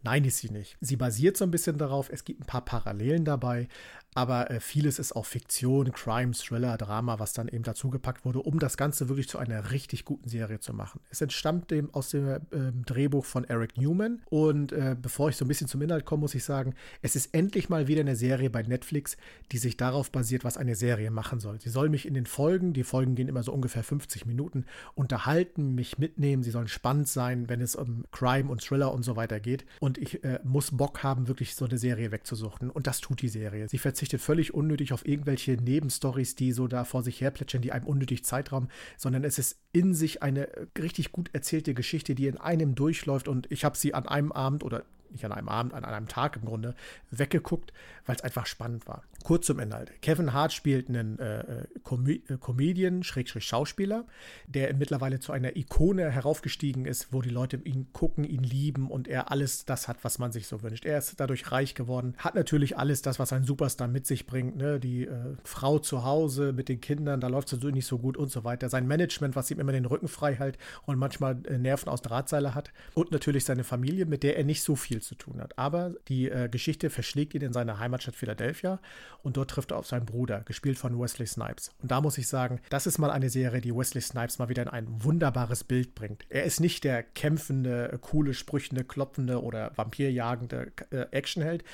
Nein, 0.03 0.25
ist 0.25 0.39
sie 0.39 0.51
nicht. 0.51 0.77
Sie 0.81 0.97
basiert 0.97 1.37
so 1.37 1.45
ein 1.45 1.51
bisschen 1.51 1.79
darauf, 1.79 2.11
es 2.11 2.25
gibt 2.25 2.41
ein 2.41 2.47
paar 2.47 2.65
Parallelen 2.65 3.25
dabei, 3.25 3.69
aber 4.17 4.51
äh, 4.51 4.61
vieles 4.61 4.99
ist 4.99 5.15
auch 5.15 5.27
Fiktion, 5.27 5.93
Crime, 5.93 6.33
Thriller, 6.33 6.79
Drama, 6.79 7.19
was 7.19 7.35
dann 7.35 7.49
eben 7.49 7.65
dazugepackt 7.65 8.25
wurde, 8.25 8.41
um 8.41 8.59
das 8.59 8.79
Ganze 8.79 9.11
wirklich 9.11 9.29
zu 9.29 9.37
einer 9.37 9.73
richtig 9.73 10.07
guten 10.07 10.27
Serie 10.27 10.59
zu 10.59 10.73
machen. 10.73 11.01
Es 11.11 11.21
entstammt 11.21 11.71
dem 11.71 11.93
aus 11.93 12.11
dem 12.11 12.27
äh, 12.27 12.41
Drehbuch 12.87 13.27
von 13.27 13.45
Eric 13.45 13.77
Newman 13.77 14.23
und 14.31 14.73
äh, 14.73 14.97
bevor 15.01 15.29
ich 15.29 15.37
so 15.37 15.45
ein 15.45 15.49
bisschen 15.49 15.69
zum 15.69 15.83
Inhalt 15.83 16.07
komme, 16.07 16.23
muss 16.23 16.35
ich 16.35 16.45
sagen, 16.45 16.75
es 17.03 17.15
ist 17.15 17.35
endlich 17.35 17.69
mal 17.69 17.89
wieder 17.89 18.01
eine 18.01 18.17
Serie 18.17 18.49
bei 18.49 18.63
Netflix, 18.63 19.19
die 19.53 19.59
sich 19.59 19.77
darauf 19.77 20.11
basiert, 20.11 20.45
was 20.45 20.57
eine 20.57 20.77
Serie 20.77 21.11
machen 21.11 21.39
soll. 21.39 21.61
Sie 21.61 21.69
soll 21.69 21.91
mich 21.91 22.07
in 22.07 22.15
den 22.15 22.25
Folgen, 22.25 22.73
die 22.73 22.85
Folgen 22.85 23.17
gehen 23.17 23.29
immer 23.29 23.43
so 23.43 23.53
ungefähr 23.53 23.83
50 23.83 24.25
Minuten, 24.25 24.65
unterhalten, 24.95 25.75
mich 25.75 25.99
mitnehmen, 25.99 26.43
sie 26.43 26.53
sollen 26.53 26.69
spannend 26.69 27.09
sein, 27.09 27.51
wenn 27.51 27.61
es 27.61 27.77
um 27.77 28.07
Crime 28.13 28.51
und 28.51 28.65
Thriller 28.65 28.95
und 28.95 29.03
so 29.03 29.15
weiter 29.15 29.41
geht 29.41 29.67
und 29.79 29.86
ich 29.99 30.25
äh, 30.25 30.41
muss 30.43 30.77
Bock 30.77 31.03
haben, 31.03 31.29
wirklich 31.29 31.55
so 31.55 31.65
eine 31.65 31.79
Serie 31.79 32.11
wegzusuchten 32.11 32.71
und 32.71 32.87
das 32.87 33.01
tut 33.01 33.23
die 33.23 33.29
Serie. 33.29 33.69
Sie 33.69 33.79
verzichtet 33.79 34.21
völlig 34.21 34.55
unnötig 34.55 34.93
auf 34.93 35.07
irgendwelche 35.07 35.53
Nebenstories, 35.53 36.35
die 36.35 36.53
so 36.53 36.67
da 36.67 36.85
vor 36.85 37.03
sich 37.03 37.21
her 37.21 37.31
plätschern, 37.31 37.63
die 37.63 37.73
einem 37.73 37.87
unnötig 37.87 38.25
Zeitraum, 38.25 38.69
sondern 38.97 39.25
es 39.25 39.39
ist 39.39 39.59
in 39.73 39.95
sich 39.95 40.23
eine 40.23 40.49
richtig 40.79 41.13
gut 41.13 41.31
erzählte 41.33 41.75
Geschichte, 41.75 42.15
die 42.15 42.27
in 42.27 42.37
einem 42.37 42.75
durchläuft 42.75 43.29
und 43.29 43.51
ich 43.51 43.65
habe 43.65 43.77
sie 43.77 43.95
an 43.95 44.09
einem 44.09 44.33
Abend 44.33 44.65
oder 44.65 44.85
nicht 45.11 45.25
an 45.25 45.33
einem 45.33 45.49
Abend, 45.49 45.73
an 45.73 45.85
einem 45.85 46.09
Tag 46.09 46.37
im 46.37 46.45
Grunde, 46.45 46.75
weggeguckt, 47.11 47.73
weil 48.05 48.17
es 48.17 48.23
einfach 48.23 48.47
spannend 48.47 48.87
war. 48.87 49.03
Kurz 49.27 49.47
zum 49.47 49.59
Inhalt. 49.59 49.91
Kevin 50.03 50.33
Hart 50.33 50.53
spielt 50.53 50.89
einen 50.89 51.19
äh, 51.19 51.41
äh 51.41 51.65
Com 51.83 52.07
Comedian, 52.39 53.03
Schrägstrich 53.03 53.43
Schauspieler, 53.45 54.05
der 54.47 54.73
mittlerweile 54.75 55.19
zu 55.19 55.33
einer 55.33 55.57
Ikone 55.57 56.09
heraufgestiegen 56.13 56.85
ist, 56.85 57.13
wo 57.13 57.23
die 57.23 57.31
Leute 57.31 57.57
ihn 57.65 57.89
gucken, 57.93 58.23
ihn 58.23 58.45
lieben 58.45 58.89
und 58.89 59.09
er 59.09 59.33
alles 59.33 59.65
das 59.65 59.89
hat, 59.89 59.97
was 60.03 60.21
man 60.21 60.31
sich 60.31 60.47
so 60.47 60.63
wünscht. 60.63 60.85
Er 60.85 60.99
ist 60.99 61.19
dadurch 61.19 61.51
reich 61.51 61.75
geworden, 61.75 62.15
hat 62.19 62.37
natürlich 62.37 62.79
alles 62.79 63.03
das, 63.03 63.19
was 63.19 63.33
ein 63.33 63.43
Superstar 63.43 63.89
mit 63.89 64.07
sich 64.07 64.27
bringt, 64.27 64.59
ne? 64.59 64.79
die 64.79 65.07
äh, 65.07 65.35
Frau 65.43 65.81
zu 65.81 66.05
Hause 66.05 66.53
mit 66.53 66.69
den 66.69 66.81
Kindern, 66.81 67.21
da 67.21 67.27
läuft 67.27 67.53
es 67.53 67.61
so 67.61 67.69
nicht 67.71 67.87
so 67.87 67.99
gut 67.99 68.17
und 68.17 68.31
so 68.31 68.45
weiter. 68.45 68.69
Sein 68.69 68.87
Management, 68.87 69.35
was 69.35 69.51
ihm 69.51 69.59
immer 69.59 69.73
den 69.73 69.87
Rücken 69.87 70.07
frei 70.07 70.37
hält 70.37 70.57
und 70.85 71.01
manchmal 71.01 71.37
äh, 71.49 71.59
Nerven 71.59 71.89
aus 71.89 72.01
Drahtseile 72.01 72.55
hat 72.55 72.71
und 72.95 73.11
natürlich 73.11 73.45
seine 73.45 73.65
Familie, 73.65 74.07
mit 74.07 74.23
der 74.23 74.37
er 74.37 74.45
nicht 74.45 74.63
so 74.63 74.77
viel 74.77 75.03
zu 75.03 75.17
tun 75.17 75.41
hat. 75.41 75.59
Aber 75.59 75.95
die 76.07 76.31
äh, 76.31 76.49
Geschichte 76.49 76.91
verschlägt 76.91 77.35
ihn 77.35 77.43
in 77.43 77.53
seine 77.53 77.81
Heimatstadt 77.81 78.15
Philadelphia 78.15 78.79
und 79.23 79.37
dort 79.37 79.51
trifft 79.51 79.71
er 79.71 79.79
auf 79.79 79.87
seinen 79.87 80.07
Bruder, 80.07 80.41
gespielt 80.41 80.79
von 80.79 80.99
Wesley 80.99 81.27
Snipes. 81.27 81.71
Und 81.83 81.91
da 81.91 82.01
muss 82.01 82.19
ich 82.19 82.29
sagen, 82.29 82.61
das 82.71 82.87
ist 82.87 82.99
mal 82.99 83.11
eine 83.11 83.31
Serie, 83.31 83.61
die 83.61 83.75
Wesley 83.75 84.01
Snipes 84.01 84.39
mal 84.39 84.49
wieder 84.49 84.63
in 84.63 84.69
ein 84.69 84.87
wunderbares 85.05 85.65
Bild 85.65 85.95
bringt. 85.95 86.25
Er 86.29 86.45
ist 86.45 86.61
nicht 86.61 86.85
der 86.85 87.03
kämpfende, 87.03 87.99
coole, 88.01 88.35
sprüchende, 88.35 88.85
klopfende 88.85 89.43
oder 89.43 89.73
vampirjagende 89.77 90.73
äh, 90.91 91.07
Actionheld. 91.11 91.65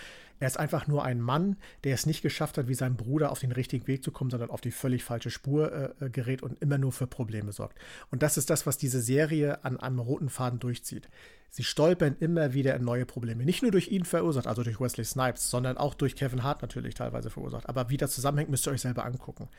Er 0.43 0.49
ist 0.49 0.59
einfach 0.59 0.89
nur 0.89 1.05
ein 1.05 1.21
Mann, 1.21 1.55
der 1.85 1.95
es 1.95 2.05
nicht 2.05 2.21
geschafft 2.21 2.59
hat, 2.59 2.67
wie 2.67 2.75
sein 2.75 2.97
Bruder 2.97 3.31
auf 3.31 3.39
den 3.39 3.53
richtigen 3.53 3.87
Weg 3.87 4.03
zu 4.03 4.11
kommen, 4.11 4.29
sondern 4.29 4.51
auf 4.51 4.61
die 4.61 4.73
völlig 4.73 5.05
falsche 5.05 5.31
Spur 5.31 5.73
äh, 5.73 6.07
äh 6.07 6.11
gerät 6.11 6.43
und 6.43 6.61
immer 6.61 6.79
nur 6.79 6.91
für 6.91 7.07
Probleme 7.07 7.53
sorgt. 7.53 7.79
Und 8.11 8.25
das 8.25 8.37
ist 8.37 8.51
das, 8.51 8.67
was 8.67 8.77
diese 8.77 9.01
Serie 9.01 9.65
an 9.65 9.79
einem 9.79 10.01
roten 10.01 10.29
Faden 10.29 10.59
durchzieht. 10.59 11.09
Sie 11.55 11.65
stolpern 11.65 12.17
immer 12.19 12.55
wieder 12.55 12.75
in 12.75 12.83
neue 12.83 13.05
Probleme. 13.05 13.45
Nicht 13.45 13.61
nur 13.61 13.71
durch 13.71 13.89
ihn 13.89 14.07
verursacht, 14.07 14.47
also 14.47 14.63
durch 14.63 14.81
Wesley 14.81 15.05
Snipes, 15.05 15.51
sondern 15.51 15.77
auch 15.77 15.93
durch 15.93 16.17
Kevin 16.17 16.43
Hart 16.43 16.63
natürlich 16.63 16.95
teilweise 16.95 17.29
verursacht. 17.29 17.69
Aber 17.69 17.91
wie 17.91 17.99
das 17.99 18.15
zusammenhängt, 18.15 18.49
müsst 18.49 18.67
ihr 18.67 18.71
euch 18.71 18.81
selber 18.81 19.05
angucken. 19.05 19.51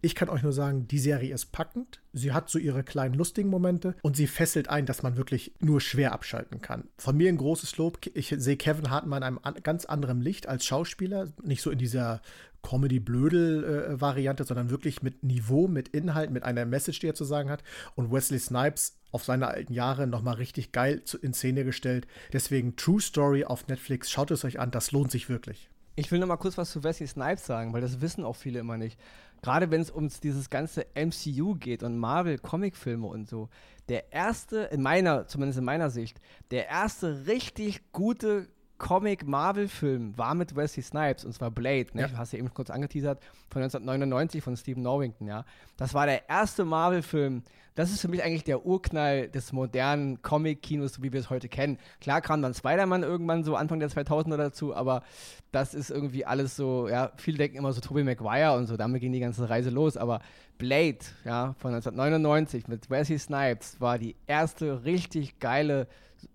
Ich 0.00 0.14
kann 0.14 0.30
euch 0.30 0.42
nur 0.42 0.54
sagen, 0.54 0.88
die 0.88 0.98
Serie 0.98 1.34
ist 1.34 1.52
packend. 1.52 2.00
Sie 2.14 2.32
hat 2.32 2.48
so 2.48 2.58
ihre 2.58 2.82
kleinen 2.82 3.12
lustigen 3.12 3.50
Momente 3.50 3.94
und 4.00 4.16
sie 4.16 4.28
fesselt 4.28 4.70
ein, 4.70 4.86
dass 4.86 5.02
man 5.02 5.18
wirklich 5.18 5.52
nur 5.60 5.82
schwer 5.82 6.12
abschalten 6.12 6.62
kann. 6.62 6.88
Von 6.96 7.18
mir 7.18 7.28
ein 7.28 7.36
großes 7.36 7.76
Lob. 7.76 7.98
Ich 8.14 8.34
sehe 8.34 8.56
Kevin 8.56 8.88
Hart 8.88 9.06
mal 9.06 9.18
in 9.18 9.22
einem 9.22 9.40
ganz 9.62 9.84
anderen 9.84 10.22
Licht 10.22 10.31
als 10.48 10.64
Schauspieler. 10.64 11.32
Nicht 11.42 11.62
so 11.62 11.70
in 11.70 11.78
dieser 11.78 12.20
Comedy-Blödel-Variante, 12.62 14.44
sondern 14.44 14.70
wirklich 14.70 15.02
mit 15.02 15.22
Niveau, 15.22 15.68
mit 15.68 15.88
Inhalt, 15.88 16.30
mit 16.30 16.44
einer 16.44 16.64
Message, 16.64 17.00
die 17.00 17.08
er 17.08 17.14
zu 17.14 17.24
sagen 17.24 17.50
hat. 17.50 17.62
Und 17.94 18.12
Wesley 18.12 18.38
Snipes 18.38 18.98
auf 19.10 19.24
seine 19.24 19.48
alten 19.48 19.72
Jahre 19.72 20.06
nochmal 20.06 20.34
richtig 20.34 20.72
geil 20.72 21.02
in 21.20 21.34
Szene 21.34 21.64
gestellt. 21.64 22.06
Deswegen 22.32 22.76
True 22.76 23.00
Story 23.00 23.44
auf 23.44 23.68
Netflix, 23.68 24.10
schaut 24.10 24.30
es 24.30 24.44
euch 24.44 24.58
an, 24.58 24.70
das 24.70 24.92
lohnt 24.92 25.10
sich 25.10 25.28
wirklich. 25.28 25.68
Ich 25.94 26.10
will 26.10 26.18
noch 26.18 26.26
mal 26.26 26.38
kurz 26.38 26.56
was 26.56 26.70
zu 26.70 26.82
Wesley 26.82 27.06
Snipes 27.06 27.44
sagen, 27.44 27.74
weil 27.74 27.82
das 27.82 28.00
wissen 28.00 28.24
auch 28.24 28.36
viele 28.36 28.60
immer 28.60 28.78
nicht. 28.78 28.98
Gerade 29.42 29.70
wenn 29.70 29.80
es 29.80 29.90
um 29.90 30.08
dieses 30.22 30.48
ganze 30.48 30.86
MCU 30.94 31.56
geht 31.56 31.82
und 31.82 31.98
Marvel-Comicfilme 31.98 33.06
und 33.06 33.28
so. 33.28 33.50
Der 33.88 34.12
erste, 34.12 34.68
in 34.72 34.80
meiner, 34.80 35.26
zumindest 35.26 35.58
in 35.58 35.64
meiner 35.64 35.90
Sicht, 35.90 36.20
der 36.50 36.68
erste 36.68 37.26
richtig 37.26 37.92
gute 37.92 38.46
Comic-Marvel-Film 38.82 40.18
war 40.18 40.34
mit 40.34 40.56
Wesley 40.56 40.82
Snipes 40.82 41.24
und 41.24 41.32
zwar 41.32 41.52
Blade, 41.52 41.86
ne? 41.92 42.02
Ja. 42.02 42.08
Du 42.08 42.18
hast 42.18 42.32
ja 42.32 42.40
eben 42.40 42.52
kurz 42.52 42.68
angeteasert, 42.68 43.22
von 43.48 43.62
1999 43.62 44.42
von 44.42 44.56
Stephen 44.56 44.82
Norrington, 44.82 45.28
ja. 45.28 45.44
Das 45.76 45.94
war 45.94 46.04
der 46.06 46.28
erste 46.28 46.64
Marvel-Film. 46.64 47.44
Das 47.76 47.92
ist 47.92 48.00
für 48.00 48.08
mich 48.08 48.24
eigentlich 48.24 48.42
der 48.42 48.66
Urknall 48.66 49.28
des 49.28 49.52
modernen 49.52 50.20
Comic-Kinos, 50.20 50.94
so 50.94 51.02
wie 51.04 51.12
wir 51.12 51.20
es 51.20 51.30
heute 51.30 51.48
kennen. 51.48 51.78
Klar 52.00 52.20
kam 52.20 52.42
dann 52.42 52.54
Spider-Man 52.54 53.04
irgendwann 53.04 53.44
so 53.44 53.54
Anfang 53.54 53.78
der 53.78 53.88
2000er 53.88 54.36
dazu, 54.36 54.74
aber 54.74 55.04
das 55.52 55.74
ist 55.74 55.90
irgendwie 55.90 56.26
alles 56.26 56.56
so, 56.56 56.88
ja, 56.88 57.12
viele 57.16 57.38
denken 57.38 57.58
immer 57.58 57.72
so 57.72 57.80
Tobey 57.80 58.02
Maguire 58.02 58.56
und 58.56 58.66
so, 58.66 58.76
damit 58.76 59.00
ging 59.00 59.12
die 59.12 59.20
ganze 59.20 59.48
Reise 59.48 59.70
los, 59.70 59.96
aber 59.96 60.20
Blade, 60.58 60.98
ja, 61.24 61.54
von 61.58 61.72
1999 61.72 62.66
mit 62.66 62.90
Wesley 62.90 63.18
Snipes 63.18 63.80
war 63.80 63.96
die 63.96 64.16
erste 64.26 64.84
richtig 64.84 65.38
geile, 65.38 65.86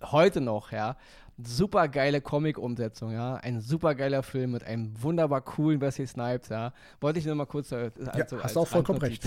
heute 0.01 0.39
noch, 0.39 0.71
ja, 0.71 0.95
super 1.37 1.87
geile 1.87 2.21
Comic-Umsetzung, 2.21 3.11
ja. 3.11 3.35
Ein 3.35 3.61
super 3.61 3.95
geiler 3.95 4.23
Film 4.23 4.51
mit 4.51 4.63
einem 4.63 4.91
wunderbar 5.01 5.41
coolen 5.41 5.79
Wesley 5.81 6.07
Snipes, 6.07 6.49
ja. 6.49 6.73
Wollte 6.99 7.19
ich 7.19 7.25
nur 7.25 7.35
mal 7.35 7.45
kurz. 7.45 7.71
Äh, 7.71 7.91
also, 8.05 8.37
ja, 8.37 8.43
hast 8.43 8.57
auch 8.57 8.67
vollkommen 8.67 8.99
recht. 8.99 9.23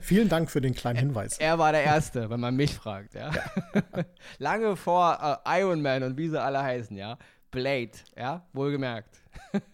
Vielen 0.00 0.28
Dank 0.28 0.50
für 0.50 0.60
den 0.60 0.74
kleinen 0.74 0.98
Hinweis. 1.00 1.38
Er, 1.38 1.48
er 1.48 1.58
war 1.58 1.72
der 1.72 1.84
Erste, 1.84 2.30
wenn 2.30 2.40
man 2.40 2.54
mich 2.54 2.74
fragt, 2.74 3.14
ja. 3.14 3.30
ja. 3.32 4.04
Lange 4.38 4.76
vor 4.76 5.18
uh, 5.46 5.50
Iron 5.58 5.82
Man 5.82 6.02
und 6.02 6.16
wie 6.16 6.28
sie 6.28 6.40
alle 6.40 6.62
heißen, 6.62 6.96
ja. 6.96 7.18
Blade, 7.52 7.92
ja, 8.16 8.44
wohlgemerkt. 8.52 9.20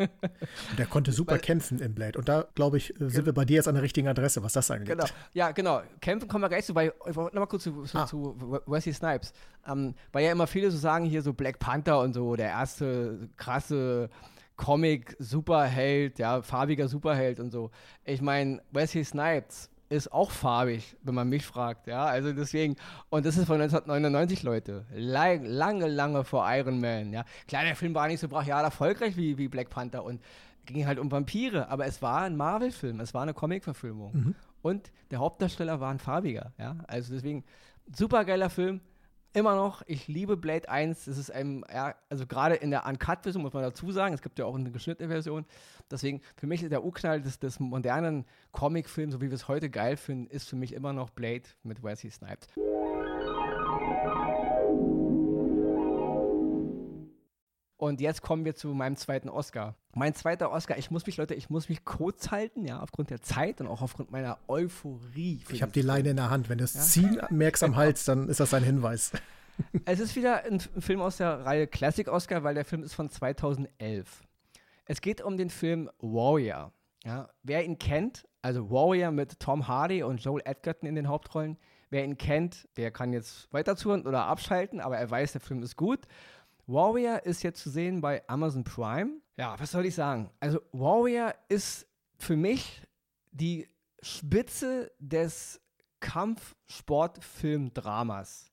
der 0.79 0.87
konnte 0.87 1.13
super 1.13 1.33
Weil, 1.33 1.39
kämpfen 1.39 1.79
in 1.79 1.95
Blade. 1.95 2.19
Und 2.19 2.29
da, 2.29 2.47
glaube 2.55 2.77
ich, 2.77 2.91
äh, 3.01 3.09
sind 3.09 3.25
wir 3.25 3.33
bei 3.33 3.45
dir 3.45 3.57
jetzt 3.57 3.69
an 3.69 3.75
der 3.75 3.83
richtigen 3.83 4.09
Adresse, 4.09 4.43
was 4.43 4.53
das 4.53 4.71
angeht. 4.71 4.89
Genau, 4.89 5.07
ja, 5.33 5.53
genau. 5.53 5.83
Kämpfen 6.01 6.29
kommen 6.29 6.43
wir 6.43 6.49
gleich 6.49 6.67
zu. 6.67 6.75
Weil, 6.75 6.93
ich 7.09 7.17
wollte 7.17 7.37
nochmal 7.37 7.47
kurz 7.47 7.63
zu, 7.63 7.85
zu, 7.85 7.97
ah. 7.97 8.07
zu, 8.07 8.61
Wesley 8.67 8.93
Snipes. 8.93 9.33
Ähm, 9.67 9.95
weil 10.13 10.25
ja 10.25 10.33
immer 10.33 10.47
viele 10.47 10.71
so 10.71 10.77
sagen, 10.77 11.07
hier 11.07 11.23
so 11.23 11.33
Black 11.33 11.59
Panther 11.59 12.01
und 12.01 12.13
so, 12.13 12.37
der 12.37 12.49
erste 12.49 13.29
krasse 13.37 14.11
Comic-Superheld, 14.57 16.19
ja, 16.19 16.43
farbiger 16.43 16.89
Superheld 16.89 17.41
und 17.41 17.51
so. 17.51 17.71
Ich 18.05 18.21
meine, 18.21 18.61
Wesley 18.73 19.05
Snipes 19.05 19.71
ist 19.89 20.13
auch 20.13 20.31
farbig, 20.31 20.97
wenn 21.03 21.15
man 21.15 21.29
mich 21.29 21.47
fragt, 21.47 21.87
ja, 21.87 22.05
also 22.05 22.33
deswegen, 22.33 22.77
und 23.09 23.25
das 23.25 23.37
ist 23.37 23.47
von 23.47 23.61
1999, 23.61 24.43
Leute, 24.43 24.85
lange, 24.95 25.49
lange, 25.49 25.89
lange 25.89 26.25
vor 26.25 26.47
Iron 26.51 26.81
Man, 26.81 27.13
ja, 27.13 27.25
klar, 27.47 27.65
der 27.65 27.77
Film 27.77 27.95
war 27.95 28.07
nicht 28.09 28.21
so 28.21 28.29
brachial 28.29 28.65
erfolgreich 28.65 29.17
wie, 29.17 29.39
wie 29.39 29.49
Black 29.49 29.71
Panther 29.71 30.05
und 30.05 30.23
ging 30.67 30.87
halt 30.87 30.99
um 30.99 31.11
Vampire, 31.11 31.69
aber 31.69 31.87
es 31.87 32.03
war 32.03 32.23
ein 32.23 32.37
Marvel-Film, 32.37 33.01
es 33.01 33.15
war 33.15 33.23
eine 33.23 33.35
Comic-Verfilmung. 33.35 34.13
Mhm. 34.13 34.35
und 34.63 34.91
der 35.11 35.21
Hauptdarsteller 35.21 35.81
war 35.81 35.91
ein 35.91 35.99
farbiger, 35.99 36.53
ja, 36.59 36.77
also 36.87 37.15
deswegen, 37.15 37.45
super 37.95 38.25
geiler 38.25 38.51
Film, 38.51 38.81
immer 39.33 39.55
noch, 39.55 39.83
ich 39.87 40.09
liebe 40.09 40.37
Blade 40.37 40.69
1. 40.69 41.07
Es 41.07 41.19
ist 41.19 41.31
ein, 41.31 41.65
ja, 41.73 41.95
also 42.09 42.27
gerade 42.27 42.55
in 42.57 42.71
der 42.71 42.87
Uncut-Version 42.87 43.43
muss 43.43 43.53
man 43.53 43.63
dazu 43.63 43.91
sagen, 43.93 44.15
es 44.15 44.23
gibt 44.23 44.39
ja 44.39 44.45
auch 44.45 44.55
eine 44.55 44.71
geschnittene 44.71 45.09
Version. 45.09 45.45
Deswegen, 45.91 46.21
für 46.37 46.47
mich 46.47 46.63
ist 46.63 46.71
der 46.71 46.85
Urknall 46.85 47.21
des, 47.21 47.39
des 47.39 47.61
modernen 47.61 48.25
Comicfilms, 48.53 49.15
so 49.15 49.21
wie 49.21 49.31
wir 49.31 49.35
es 49.35 49.49
heute 49.49 49.71
geil 49.71 49.97
finden, 49.97 50.27
ist 50.29 50.49
für 50.49 50.57
mich 50.57 50.73
immer 50.73 50.93
noch 50.93 51.11
Blade 51.11 51.45
mit 51.63 51.83
Wesley 51.83 52.11
Snipes. 52.11 52.49
Und 57.79 58.01
jetzt 58.01 58.23
kommen 58.23 58.45
wir 58.45 58.57
zu 58.57 58.75
meinem 58.75 58.97
zweiten 58.97 59.29
Oscar. 59.29 59.77
Mein 59.95 60.13
zweiter 60.13 60.51
Oscar, 60.51 60.77
ich 60.79 60.91
muss 60.91 61.07
mich, 61.07 61.17
Leute, 61.17 61.35
ich 61.35 61.49
muss 61.49 61.69
mich 61.69 61.85
kurz 61.85 62.33
halten, 62.33 62.65
ja, 62.65 62.81
aufgrund 62.81 63.11
der 63.11 63.23
Zeit 63.23 63.61
und 63.61 63.69
auch 63.69 63.83
aufgrund 63.83 64.11
meiner 64.11 64.37
Euphorie. 64.49 65.45
Ich 65.49 65.63
habe 65.63 65.71
die 65.71 65.83
Leine 65.83 66.11
in 66.11 66.17
der 66.17 66.29
Hand. 66.29 66.49
Wenn 66.49 66.59
du 66.59 66.65
es 66.65 66.75
ja? 66.75 66.81
ziehen 66.81 67.21
merkst 67.31 67.63
am 67.63 67.77
Hals, 67.77 68.05
dann 68.05 68.29
ist 68.29 68.41
das 68.41 68.53
ein 68.53 68.65
Hinweis. 68.65 69.13
Es 69.87 69.99
ist 69.99 70.15
wieder 70.15 70.45
ein 70.45 70.61
Film 70.61 71.01
aus 71.01 71.17
der 71.17 71.45
Reihe 71.45 71.67
Classic 71.67 72.07
Oscar, 72.07 72.45
weil 72.45 72.55
der 72.55 72.65
Film 72.65 72.85
ist 72.85 72.95
von 72.95 73.11
2011. 73.11 74.23
Es 74.85 75.01
geht 75.01 75.21
um 75.21 75.37
den 75.37 75.51
Film 75.51 75.91
Warrior. 75.99 76.73
Ja, 77.05 77.29
wer 77.43 77.65
ihn 77.65 77.77
kennt, 77.77 78.25
also 78.41 78.71
Warrior 78.71 79.11
mit 79.11 79.41
Tom 79.41 79.67
Hardy 79.67 80.05
und 80.05 80.23
Joel 80.23 80.43
Edgerton 80.45 80.89
in 80.89 80.95
den 80.95 81.09
Hauptrollen, 81.09 81.59
wer 81.91 82.05
ihn 82.05 82.17
kennt, 82.17 82.69
der 82.77 82.93
kann 82.93 83.13
jetzt 83.13 83.53
weiter 83.53 83.75
zuhören 83.75 84.07
oder 84.07 84.27
abschalten, 84.27 84.79
aber 84.79 84.97
er 84.97 85.11
weiß, 85.11 85.33
der 85.33 85.41
Film 85.41 85.61
ist 85.65 85.75
gut. 85.75 86.07
Warrior 86.69 87.25
ist 87.25 87.43
jetzt 87.43 87.61
zu 87.63 87.71
sehen 87.71 88.03
bei 88.03 88.23
Amazon 88.29 88.63
Prime. 88.63 89.23
Ja, 89.39 89.59
was 89.59 89.71
soll 89.71 89.87
ich 89.87 89.95
sagen? 89.95 90.29
Also 90.39 90.61
Warrior 90.73 91.35
ist 91.49 91.87
für 92.19 92.37
mich 92.37 92.83
die 93.33 93.67
Spitze 94.03 94.93
des 94.99 95.63
Kampfsportfilm-Dramas. 96.01 98.53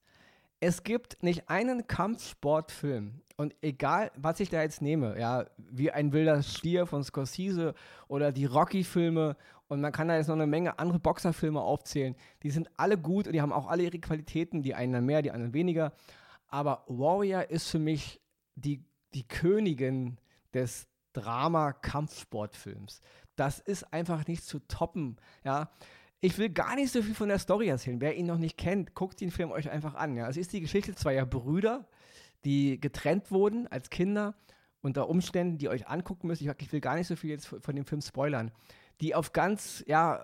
Es 0.62 0.84
gibt 0.84 1.22
nicht 1.24 1.50
einen 1.50 1.88
Kampfsportfilm 1.88 3.22
und 3.36 3.54
egal, 3.62 4.14
was 4.16 4.40
ich 4.40 4.50
da 4.50 4.62
jetzt 4.62 4.82
nehme, 4.82 5.20
ja, 5.20 5.48
wie 5.58 5.92
ein 5.92 6.14
wilder 6.14 6.42
Stier 6.42 6.86
von 6.86 7.04
Scorsese 7.04 7.74
oder 8.08 8.32
die 8.32 8.46
Rocky-Filme 8.46 9.36
und 9.68 9.82
man 9.82 9.92
kann 9.92 10.08
da 10.08 10.16
jetzt 10.16 10.28
noch 10.28 10.36
eine 10.36 10.48
Menge 10.48 10.80
andere 10.80 11.00
Boxerfilme 11.00 11.60
aufzählen, 11.60 12.16
die 12.44 12.52
sind 12.52 12.70
alle 12.78 12.98
gut 12.98 13.28
und 13.28 13.34
die 13.34 13.42
haben 13.42 13.52
auch 13.52 13.68
alle 13.68 13.84
ihre 13.84 14.00
Qualitäten, 14.00 14.62
die 14.62 14.74
einen 14.74 15.06
mehr, 15.06 15.22
die 15.22 15.32
anderen 15.32 15.54
weniger 15.54 15.92
aber 16.48 16.84
Warrior 16.88 17.50
ist 17.50 17.70
für 17.70 17.80
mich 17.80 18.22
die, 18.56 18.84
die 19.14 19.28
Königin 19.28 20.18
des 20.54 20.88
Drama-Kampfsportfilms. 21.14 23.02
Das 23.36 23.60
ist 23.60 23.92
einfach 23.94 24.28
nicht 24.28 24.44
zu 24.44 24.60
toppen, 24.68 25.18
ja. 25.44 25.72
Ich 26.22 26.38
will 26.38 26.50
gar 26.50 26.76
nicht 26.76 26.92
so 26.92 27.04
viel 27.04 27.14
von 27.14 27.30
der 27.30 27.40
Story 27.40 27.68
erzählen. 27.68 28.02
Wer 28.02 28.16
ihn 28.16 28.26
noch 28.26 28.38
nicht 28.40 28.58
kennt, 28.58 28.96
guckt 28.96 29.22
den 29.22 29.30
Film 29.30 29.52
euch 29.52 29.70
einfach 29.70 29.94
an. 29.94 30.16
Ja. 30.16 30.28
Es 30.28 30.38
ist 30.38 30.54
die 30.54 30.62
Geschichte 30.62 30.96
zweier 30.96 31.26
Brüder, 31.26 31.88
die 32.46 32.80
getrennt 32.80 33.32
wurden 33.32 33.68
als 33.68 33.90
Kinder 33.90 34.34
unter 34.82 35.08
Umständen, 35.10 35.58
die 35.58 35.70
euch 35.70 35.88
angucken 35.88 36.28
müsst. 36.28 36.42
Ich, 36.42 36.50
ich 36.58 36.72
will 36.72 36.80
gar 36.80 36.96
nicht 36.96 37.08
so 37.08 37.16
viel 37.16 37.30
jetzt 37.30 37.46
von 37.46 37.76
dem 37.76 37.86
Film 37.86 38.02
spoilern 38.02 38.52
die 39.02 39.16
auf 39.16 39.34
ganz 39.34 39.84
ja, 39.88 40.24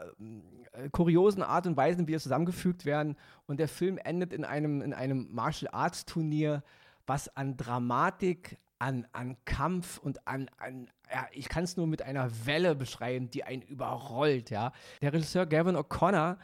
äh, 0.71 0.89
kuriosen 0.91 1.43
Art 1.43 1.67
und 1.67 1.77
Weisen 1.77 2.07
wieder 2.07 2.19
zusammengefügt 2.19 2.85
werden. 2.85 3.17
Und 3.45 3.59
der 3.59 3.67
Film 3.67 3.97
endet 3.97 4.33
in 4.33 4.45
einem, 4.45 4.81
in 4.81 4.93
einem 4.93 5.27
Martial 5.31 5.73
Arts 5.73 6.05
Turnier, 6.05 6.63
was 7.05 7.35
an 7.35 7.57
Dramatik, 7.57 8.57
an, 8.79 9.05
an 9.11 9.37
Kampf 9.45 9.97
und 9.97 10.27
an, 10.27 10.49
an 10.57 10.89
ja, 11.11 11.27
ich 11.33 11.49
kann 11.49 11.63
es 11.63 11.77
nur 11.77 11.87
mit 11.87 12.01
einer 12.01 12.29
Welle 12.45 12.73
beschreiben, 12.73 13.29
die 13.29 13.43
einen 13.43 13.61
überrollt. 13.61 14.49
Ja. 14.49 14.71
Der 15.01 15.13
Regisseur 15.13 15.45
Gavin 15.45 15.75
O'Connor 15.75 16.37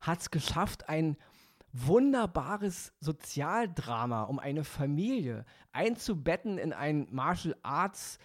hat 0.00 0.20
es 0.20 0.30
geschafft, 0.30 0.88
ein 0.88 1.16
wunderbares 1.72 2.92
Sozialdrama 3.00 4.24
um 4.24 4.38
eine 4.38 4.64
Familie 4.64 5.44
einzubetten 5.72 6.56
in 6.56 6.72
ein 6.72 7.08
Martial 7.10 7.56
Arts 7.62 8.18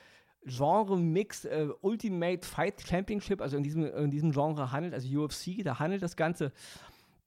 Genre-Mix 0.50 1.46
äh, 1.46 1.70
Ultimate 1.82 2.46
Fight 2.46 2.82
Championship, 2.86 3.42
also 3.42 3.58
in 3.58 3.64
diesem, 3.64 3.86
in 3.86 4.12
diesem 4.12 4.32
Genre 4.32 4.72
handelt, 4.72 4.94
also 4.94 5.08
UFC, 5.08 5.64
da 5.64 5.80
handelt 5.80 6.02
das 6.02 6.16
Ganze. 6.16 6.52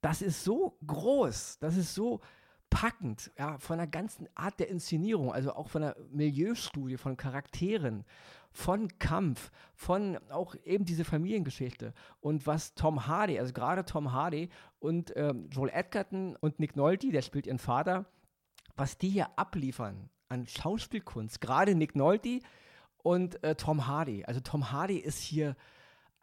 Das 0.01 0.21
ist 0.21 0.43
so 0.43 0.77
groß, 0.85 1.59
das 1.59 1.77
ist 1.77 1.95
so 1.95 2.21
packend, 2.69 3.31
ja, 3.37 3.57
von 3.59 3.77
der 3.77 3.87
ganzen 3.87 4.27
Art 4.33 4.59
der 4.59 4.67
Inszenierung, 4.67 5.31
also 5.31 5.53
auch 5.53 5.69
von 5.69 5.83
der 5.83 5.95
Milieustudie, 6.09 6.97
von 6.97 7.17
Charakteren, 7.17 8.03
von 8.51 8.87
Kampf, 8.99 9.51
von 9.75 10.17
auch 10.29 10.55
eben 10.63 10.83
diese 10.83 11.05
Familiengeschichte. 11.05 11.93
Und 12.19 12.47
was 12.47 12.73
Tom 12.73 13.07
Hardy, 13.07 13.39
also 13.39 13.53
gerade 13.53 13.85
Tom 13.85 14.11
Hardy 14.11 14.49
und 14.79 15.13
ähm, 15.15 15.49
Joel 15.51 15.69
Edgerton 15.71 16.35
und 16.35 16.59
Nick 16.59 16.75
Nolte, 16.75 17.11
der 17.11 17.21
spielt 17.21 17.47
ihren 17.47 17.59
Vater, 17.59 18.05
was 18.75 18.97
die 18.97 19.09
hier 19.09 19.27
abliefern 19.37 20.09
an 20.29 20.47
Schauspielkunst, 20.47 21.41
gerade 21.41 21.75
Nick 21.75 21.95
Nolte, 21.95 22.39
und 23.03 23.43
äh, 23.43 23.55
Tom 23.55 23.87
Hardy. 23.87 24.25
Also 24.25 24.39
Tom 24.39 24.71
Hardy 24.71 24.97
ist 24.97 25.19
hier 25.19 25.55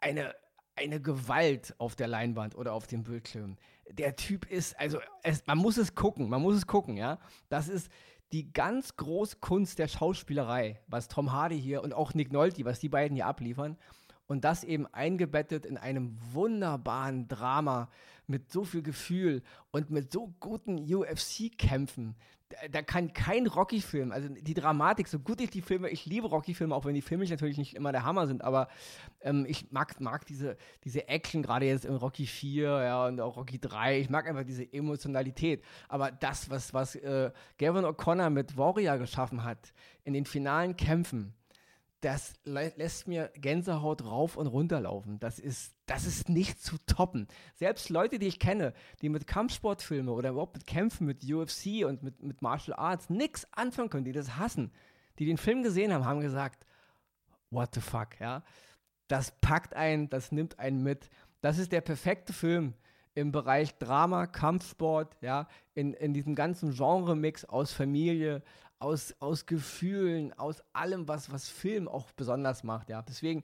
eine, 0.01 0.35
eine 0.75 1.01
Gewalt 1.01 1.75
auf 1.77 1.95
der 1.95 2.07
Leinwand 2.07 2.55
oder 2.55 2.73
auf 2.73 2.87
dem 2.87 3.03
Bildschirm. 3.03 3.57
Der 3.89 4.15
Typ 4.15 4.49
ist, 4.49 4.77
also 4.79 4.99
es, 5.23 5.45
man 5.47 5.57
muss 5.57 5.77
es 5.77 5.95
gucken, 5.95 6.29
man 6.29 6.41
muss 6.41 6.55
es 6.55 6.67
gucken, 6.67 6.97
ja. 6.97 7.19
Das 7.49 7.69
ist 7.69 7.89
die 8.31 8.51
ganz 8.51 8.95
große 8.95 9.37
Kunst 9.37 9.79
der 9.79 9.87
Schauspielerei, 9.87 10.79
was 10.87 11.07
Tom 11.07 11.31
Hardy 11.31 11.61
hier 11.61 11.83
und 11.83 11.93
auch 11.93 12.13
Nick 12.13 12.31
Nolte, 12.31 12.65
was 12.65 12.79
die 12.79 12.89
beiden 12.89 13.15
hier 13.15 13.25
abliefern. 13.25 13.77
Und 14.31 14.45
das 14.45 14.63
eben 14.63 14.87
eingebettet 14.93 15.65
in 15.65 15.77
einem 15.77 16.17
wunderbaren 16.31 17.27
Drama 17.27 17.89
mit 18.27 18.49
so 18.49 18.63
viel 18.63 18.81
Gefühl 18.81 19.43
und 19.71 19.89
mit 19.89 20.09
so 20.09 20.33
guten 20.39 20.77
UFC-Kämpfen. 20.77 22.15
Da, 22.47 22.55
da, 22.71 22.81
kann 22.81 23.11
kein 23.11 23.45
Rocky-Film, 23.45 24.13
also 24.13 24.29
die 24.29 24.53
Dramatik, 24.53 25.09
so 25.09 25.19
gut 25.19 25.41
ich 25.41 25.49
die 25.49 25.61
Filme, 25.61 25.89
ich 25.89 26.05
liebe 26.05 26.27
Rocky-Filme, 26.27 26.73
auch 26.73 26.85
wenn 26.85 26.93
die 26.95 27.01
Filme 27.01 27.25
natürlich 27.25 27.57
nicht 27.57 27.75
immer 27.75 27.91
der 27.91 28.05
Hammer 28.05 28.25
sind, 28.25 28.41
aber 28.41 28.69
ähm, 29.19 29.45
ich 29.49 29.69
mag, 29.73 29.99
mag 29.99 30.25
diese, 30.25 30.55
diese 30.85 31.09
Action, 31.09 31.43
gerade 31.43 31.65
jetzt 31.65 31.83
in 31.83 31.95
Rocky 31.95 32.25
4 32.25 32.63
ja, 32.63 33.07
und 33.07 33.19
auch 33.19 33.35
Rocky 33.35 33.59
3, 33.59 33.99
ich 33.99 34.09
mag 34.09 34.29
einfach 34.29 34.45
diese 34.45 34.63
Emotionalität. 34.71 35.61
Aber 35.89 36.09
das, 36.09 36.49
was, 36.49 36.73
was 36.73 36.95
äh, 36.95 37.31
Gavin 37.57 37.83
O'Connor 37.83 38.29
mit 38.29 38.55
Warrior 38.55 38.97
geschaffen 38.97 39.43
hat, 39.43 39.73
in 40.05 40.13
den 40.13 40.25
finalen 40.25 40.77
Kämpfen, 40.77 41.33
das 42.01 42.33
lässt 42.43 43.07
mir 43.07 43.31
Gänsehaut 43.35 44.03
rauf 44.03 44.35
und 44.35 44.47
runter 44.47 44.81
laufen. 44.81 45.19
Das 45.19 45.37
ist, 45.37 45.75
das 45.85 46.05
ist 46.05 46.29
nicht 46.29 46.59
zu 46.59 46.77
toppen. 46.87 47.27
Selbst 47.53 47.89
Leute, 47.89 48.17
die 48.17 48.27
ich 48.27 48.39
kenne, 48.39 48.73
die 49.01 49.09
mit 49.09 49.27
Kampfsportfilmen 49.27 50.09
oder 50.09 50.31
überhaupt 50.31 50.55
mit 50.55 50.65
Kämpfen, 50.65 51.05
mit 51.05 51.23
UFC 51.23 51.85
und 51.85 52.01
mit, 52.01 52.21
mit 52.23 52.41
Martial 52.41 52.77
Arts 52.77 53.11
nichts 53.11 53.47
anfangen 53.53 53.91
können, 53.91 54.05
die 54.05 54.11
das 54.11 54.37
hassen, 54.37 54.71
die 55.19 55.25
den 55.25 55.37
Film 55.37 55.61
gesehen 55.61 55.93
haben, 55.93 56.05
haben 56.05 56.21
gesagt, 56.21 56.65
what 57.51 57.69
the 57.75 57.81
fuck, 57.81 58.19
ja. 58.19 58.43
Das 59.07 59.31
packt 59.39 59.75
einen, 59.75 60.09
das 60.09 60.31
nimmt 60.31 60.57
einen 60.57 60.81
mit. 60.81 61.09
Das 61.41 61.59
ist 61.59 61.71
der 61.71 61.81
perfekte 61.81 62.33
Film 62.33 62.73
im 63.13 63.31
Bereich 63.31 63.77
Drama, 63.77 64.25
Kampfsport, 64.25 65.17
ja, 65.21 65.47
in, 65.75 65.93
in 65.93 66.13
diesem 66.13 66.33
ganzen 66.33 66.73
Genre-Mix 66.73 67.45
aus 67.45 67.73
Familie, 67.73 68.41
aus, 68.81 69.15
aus 69.19 69.45
Gefühlen, 69.45 70.33
aus 70.33 70.63
allem, 70.73 71.07
was, 71.07 71.31
was 71.31 71.49
Film 71.49 71.87
auch 71.87 72.11
besonders 72.11 72.63
macht, 72.63 72.89
ja. 72.89 73.01
Deswegen 73.01 73.43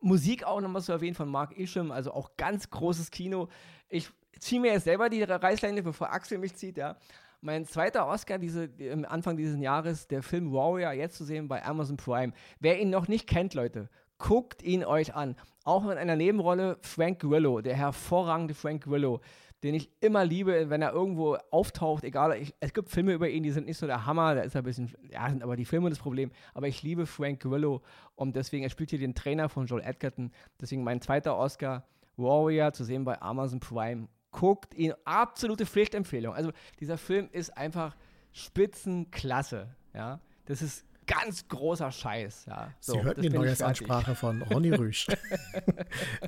Musik 0.00 0.44
auch 0.44 0.60
nochmal 0.60 0.82
zu 0.82 0.92
erwähnen 0.92 1.14
von 1.14 1.28
Mark 1.28 1.58
Isham, 1.58 1.90
also 1.90 2.12
auch 2.12 2.36
ganz 2.36 2.68
großes 2.68 3.10
Kino. 3.10 3.48
Ich 3.88 4.10
ziehe 4.38 4.60
mir 4.60 4.72
jetzt 4.72 4.84
selber 4.84 5.08
die 5.08 5.22
Reißleine, 5.22 5.82
bevor 5.82 6.12
Axel 6.12 6.38
mich 6.38 6.54
zieht, 6.54 6.76
ja. 6.76 6.96
Mein 7.40 7.66
zweiter 7.66 8.06
Oscar 8.06 8.38
diese, 8.38 8.70
am 8.90 9.04
Anfang 9.04 9.36
dieses 9.36 9.58
Jahres, 9.60 10.06
der 10.08 10.22
Film 10.22 10.52
Warrior, 10.52 10.92
jetzt 10.92 11.16
zu 11.16 11.24
sehen 11.24 11.48
bei 11.48 11.62
Amazon 11.64 11.96
Prime. 11.96 12.32
Wer 12.60 12.80
ihn 12.80 12.90
noch 12.90 13.06
nicht 13.08 13.26
kennt, 13.26 13.52
Leute, 13.54 13.90
guckt 14.18 14.62
ihn 14.62 14.84
euch 14.84 15.14
an. 15.14 15.36
Auch 15.64 15.84
in 15.84 15.98
einer 15.98 16.16
Nebenrolle 16.16 16.78
Frank 16.80 17.20
Grillo, 17.20 17.60
der 17.60 17.76
hervorragende 17.76 18.54
Frank 18.54 18.84
Grillo 18.84 19.20
den 19.64 19.74
ich 19.74 19.90
immer 20.00 20.26
liebe, 20.26 20.68
wenn 20.68 20.82
er 20.82 20.92
irgendwo 20.92 21.38
auftaucht, 21.50 22.04
egal, 22.04 22.36
ich, 22.36 22.54
es 22.60 22.74
gibt 22.74 22.90
Filme 22.90 23.14
über 23.14 23.30
ihn, 23.30 23.42
die 23.42 23.50
sind 23.50 23.66
nicht 23.66 23.78
so 23.78 23.86
der 23.86 24.04
Hammer, 24.04 24.34
da 24.34 24.42
ist 24.42 24.54
er 24.54 24.60
ein 24.60 24.64
bisschen, 24.64 24.94
ja, 25.10 25.30
sind 25.30 25.42
aber 25.42 25.56
die 25.56 25.64
Filme 25.64 25.88
das 25.88 25.98
Problem, 25.98 26.30
aber 26.52 26.68
ich 26.68 26.82
liebe 26.82 27.06
Frank 27.06 27.40
Grillo 27.40 27.82
und 28.14 28.36
deswegen, 28.36 28.62
er 28.62 28.68
spielt 28.68 28.90
hier 28.90 28.98
den 28.98 29.14
Trainer 29.14 29.48
von 29.48 29.64
Joel 29.64 29.82
Edgerton, 29.82 30.32
deswegen 30.60 30.84
mein 30.84 31.00
zweiter 31.00 31.38
Oscar, 31.38 31.88
Warrior, 32.18 32.74
zu 32.74 32.84
sehen 32.84 33.04
bei 33.04 33.20
Amazon 33.22 33.58
Prime, 33.58 34.08
guckt 34.32 34.74
ihn, 34.74 34.92
absolute 35.06 35.64
Pflichtempfehlung, 35.64 36.34
also 36.34 36.52
dieser 36.78 36.98
Film 36.98 37.30
ist 37.32 37.56
einfach 37.56 37.96
Spitzenklasse, 38.32 39.74
ja, 39.94 40.20
das 40.44 40.60
ist 40.60 40.84
ganz 41.06 41.48
großer 41.48 41.90
Scheiß. 41.90 42.46
Ja. 42.46 42.72
So, 42.80 42.94
Sie 42.94 43.02
hörten 43.02 43.22
die 43.22 43.30
Neujahrsansprache 43.30 44.14
von 44.14 44.42
Ronny 44.42 44.70
Rüsch. 44.74 45.06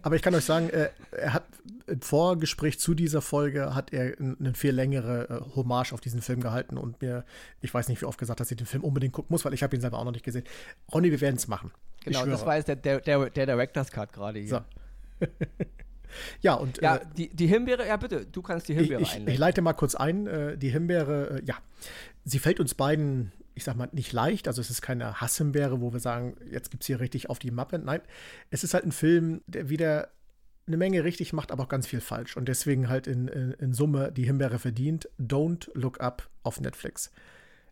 Aber 0.03 0.17
ich 0.17 0.23
kann 0.23 0.35
euch 0.35 0.45
sagen, 0.45 0.71
äh, 0.71 0.91
er 1.13 1.35
hat 1.35 1.45
im 1.87 2.01
Vorgespräch 2.01 2.79
zu 2.79 2.95
dieser 2.95 3.23
Folge 3.23 3.75
hat 3.75 3.93
er 3.93 4.17
eine 4.19 4.55
viel 4.55 4.73
längere 4.73 5.29
äh, 5.29 5.57
Hommage 5.57 5.93
auf 5.93 6.01
diesen 6.01 6.21
Film 6.23 6.41
gehalten 6.41 6.77
und 6.77 7.01
mir, 7.01 7.25
ich 7.61 7.73
weiß 7.73 7.89
nicht 7.89 8.03
wie 8.03 8.07
oft 8.07 8.19
gesagt, 8.19 8.41
dass 8.41 8.51
ich 8.51 8.57
den 8.57 8.67
Film 8.67 8.85
unbedingt 8.85 9.13
gucken 9.13 9.33
muss, 9.33 9.45
weil 9.45 9.55
ich 9.55 9.63
habe 9.63 9.77
ihn 9.77 9.81
selber 9.81 9.99
auch 9.99 10.05
noch 10.05 10.13
nicht 10.13 10.25
gesehen. 10.25 10.45
Ronny, 10.93 11.11
wir 11.11 11.21
werden 11.21 11.37
es 11.37 11.49
machen. 11.49 11.71
Genau, 12.05 12.25
das 12.27 12.47
war 12.47 12.57
jetzt 12.57 12.69
der, 12.69 12.77
der, 12.77 13.01
der, 13.01 13.31
der 13.31 13.47
Director's 13.47 13.91
Cut 13.91 14.13
gerade 14.13 14.39
hier. 14.39 14.49
So. 14.49 14.61
ja, 16.41 16.55
und. 16.55 16.81
Ja, 16.81 16.97
äh, 16.97 17.07
die, 17.17 17.35
die 17.35 17.47
Himbeere, 17.47 17.87
ja 17.87 17.97
bitte, 17.97 18.27
du 18.27 18.43
kannst 18.43 18.69
die 18.69 18.75
Himbeere 18.75 19.01
ich, 19.01 19.17
ich, 19.17 19.27
ich 19.27 19.39
leite 19.39 19.63
mal 19.63 19.73
kurz 19.73 19.95
ein. 19.95 20.27
Äh, 20.27 20.59
die 20.59 20.71
Himbeere, 20.71 21.39
äh, 21.39 21.45
ja, 21.45 21.57
sie 22.25 22.39
fällt 22.39 22.61
uns 22.61 22.75
beiden 22.75 23.33
ich 23.57 23.65
sag 23.65 23.75
mal, 23.75 23.89
nicht 23.93 24.13
leicht. 24.13 24.47
Also 24.47 24.61
es 24.61 24.71
ist 24.71 24.83
keine 24.83 25.21
Hassenbeere, 25.21 25.81
wo 25.81 25.93
wir 25.93 25.99
sagen, 25.99 26.37
jetzt 26.51 26.71
gibt 26.71 26.83
es 26.83 26.87
hier 26.87 27.01
richtig 27.01 27.31
auf 27.31 27.39
die 27.39 27.51
Mappe. 27.51 27.79
Nein, 27.79 28.03
es 28.51 28.63
ist 28.63 28.75
halt 28.75 28.85
ein 28.85 28.93
Film, 28.93 29.41
der 29.47 29.71
wieder 29.71 30.11
eine 30.67 30.77
Menge 30.77 31.05
richtig 31.05 31.33
macht, 31.33 31.51
aber 31.51 31.65
auch 31.65 31.69
ganz 31.69 31.87
viel 31.87 32.01
falsch. 32.01 32.37
Und 32.37 32.49
deswegen 32.49 32.89
halt 32.89 33.07
in, 33.07 33.29
in, 33.29 33.53
in 33.53 33.73
Summe 33.73 34.13
die 34.13 34.25
Himbeere 34.25 34.59
verdient. 34.59 35.09
Don't 35.19 35.71
Look 35.75 36.01
Up 36.01 36.29
auf 36.43 36.61
Netflix. 36.61 37.11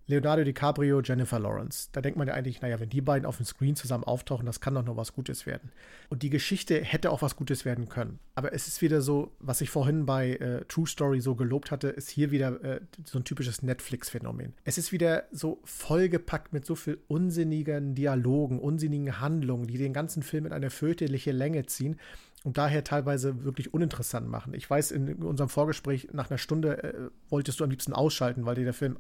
Leonardo 0.07 0.45
DiCaprio, 0.45 1.01
Jennifer 1.01 1.39
Lawrence. 1.39 1.89
Da 1.93 2.03
denkt 2.03 2.19
man 2.19 2.29
ja 2.29 2.35
eigentlich, 2.35 2.61
naja, 2.61 2.79
wenn 2.79 2.91
die 2.91 3.01
beiden 3.01 3.25
auf 3.25 3.39
dem 3.39 3.47
Screen 3.47 3.75
zusammen 3.75 4.05
auftauchen, 4.05 4.45
das 4.45 4.61
kann 4.61 4.75
doch 4.75 4.85
noch 4.85 4.97
was 4.97 5.15
Gutes 5.15 5.47
werden. 5.47 5.71
Und 6.11 6.23
die 6.23 6.31
Geschichte 6.31 6.81
hätte 6.83 7.11
auch 7.11 7.23
was 7.23 7.37
Gutes 7.37 7.65
werden 7.65 7.89
können. 7.89 8.19
Aber 8.35 8.53
es 8.53 8.69
ist 8.69 8.83
wieder 8.83 9.01
so, 9.01 9.33
was 9.39 9.63
ich 9.63 9.71
vorhin 9.71 10.05
bei 10.05 10.33
äh, 10.35 10.65
True 10.67 10.87
Story 10.87 11.21
so 11.21 11.35
gelobt 11.35 11.71
hatte, 11.71 11.89
ist 11.89 12.11
hier 12.11 12.31
wieder 12.31 12.63
äh, 12.63 12.81
so 13.05 13.19
ein 13.19 13.25
typisches 13.25 13.63
Netflix-Phänomen. 13.63 14.53
Es 14.65 14.77
ist 14.77 14.93
wieder 14.93 15.25
so 15.33 15.61
vollgepackt 15.65 16.53
mit 16.53 16.67
so 16.67 16.75
viel 16.75 16.99
unsinnigen 17.09 17.95
Dialogen, 17.95 18.59
unsinnigen 18.59 19.21
Handlungen, 19.21 19.67
die 19.67 19.79
den 19.79 19.95
ganzen 19.95 20.23
Film 20.23 20.45
in 20.45 20.53
eine 20.53 20.69
fürchterliche 20.71 21.33
Länge 21.33 21.65
ziehen 21.67 21.99
und 22.45 22.59
daher 22.59 22.85
teilweise 22.85 23.43
wirklich 23.43 23.75
uninteressant 23.75 24.29
machen. 24.29 24.55
Ich 24.55 24.69
weiß, 24.69 24.93
in 24.93 25.15
unserem 25.23 25.49
Vorgespräch 25.49 26.09
nach 26.13 26.31
einer 26.31 26.39
Stunde 26.39 26.83
äh, 26.85 27.11
wolltest 27.31 27.59
du 27.59 27.65
am 27.65 27.71
liebsten 27.71 27.95
ausschalten, 27.95 28.45
weil 28.45 28.55
dir 28.55 28.65
der 28.65 28.75
Film 28.75 28.99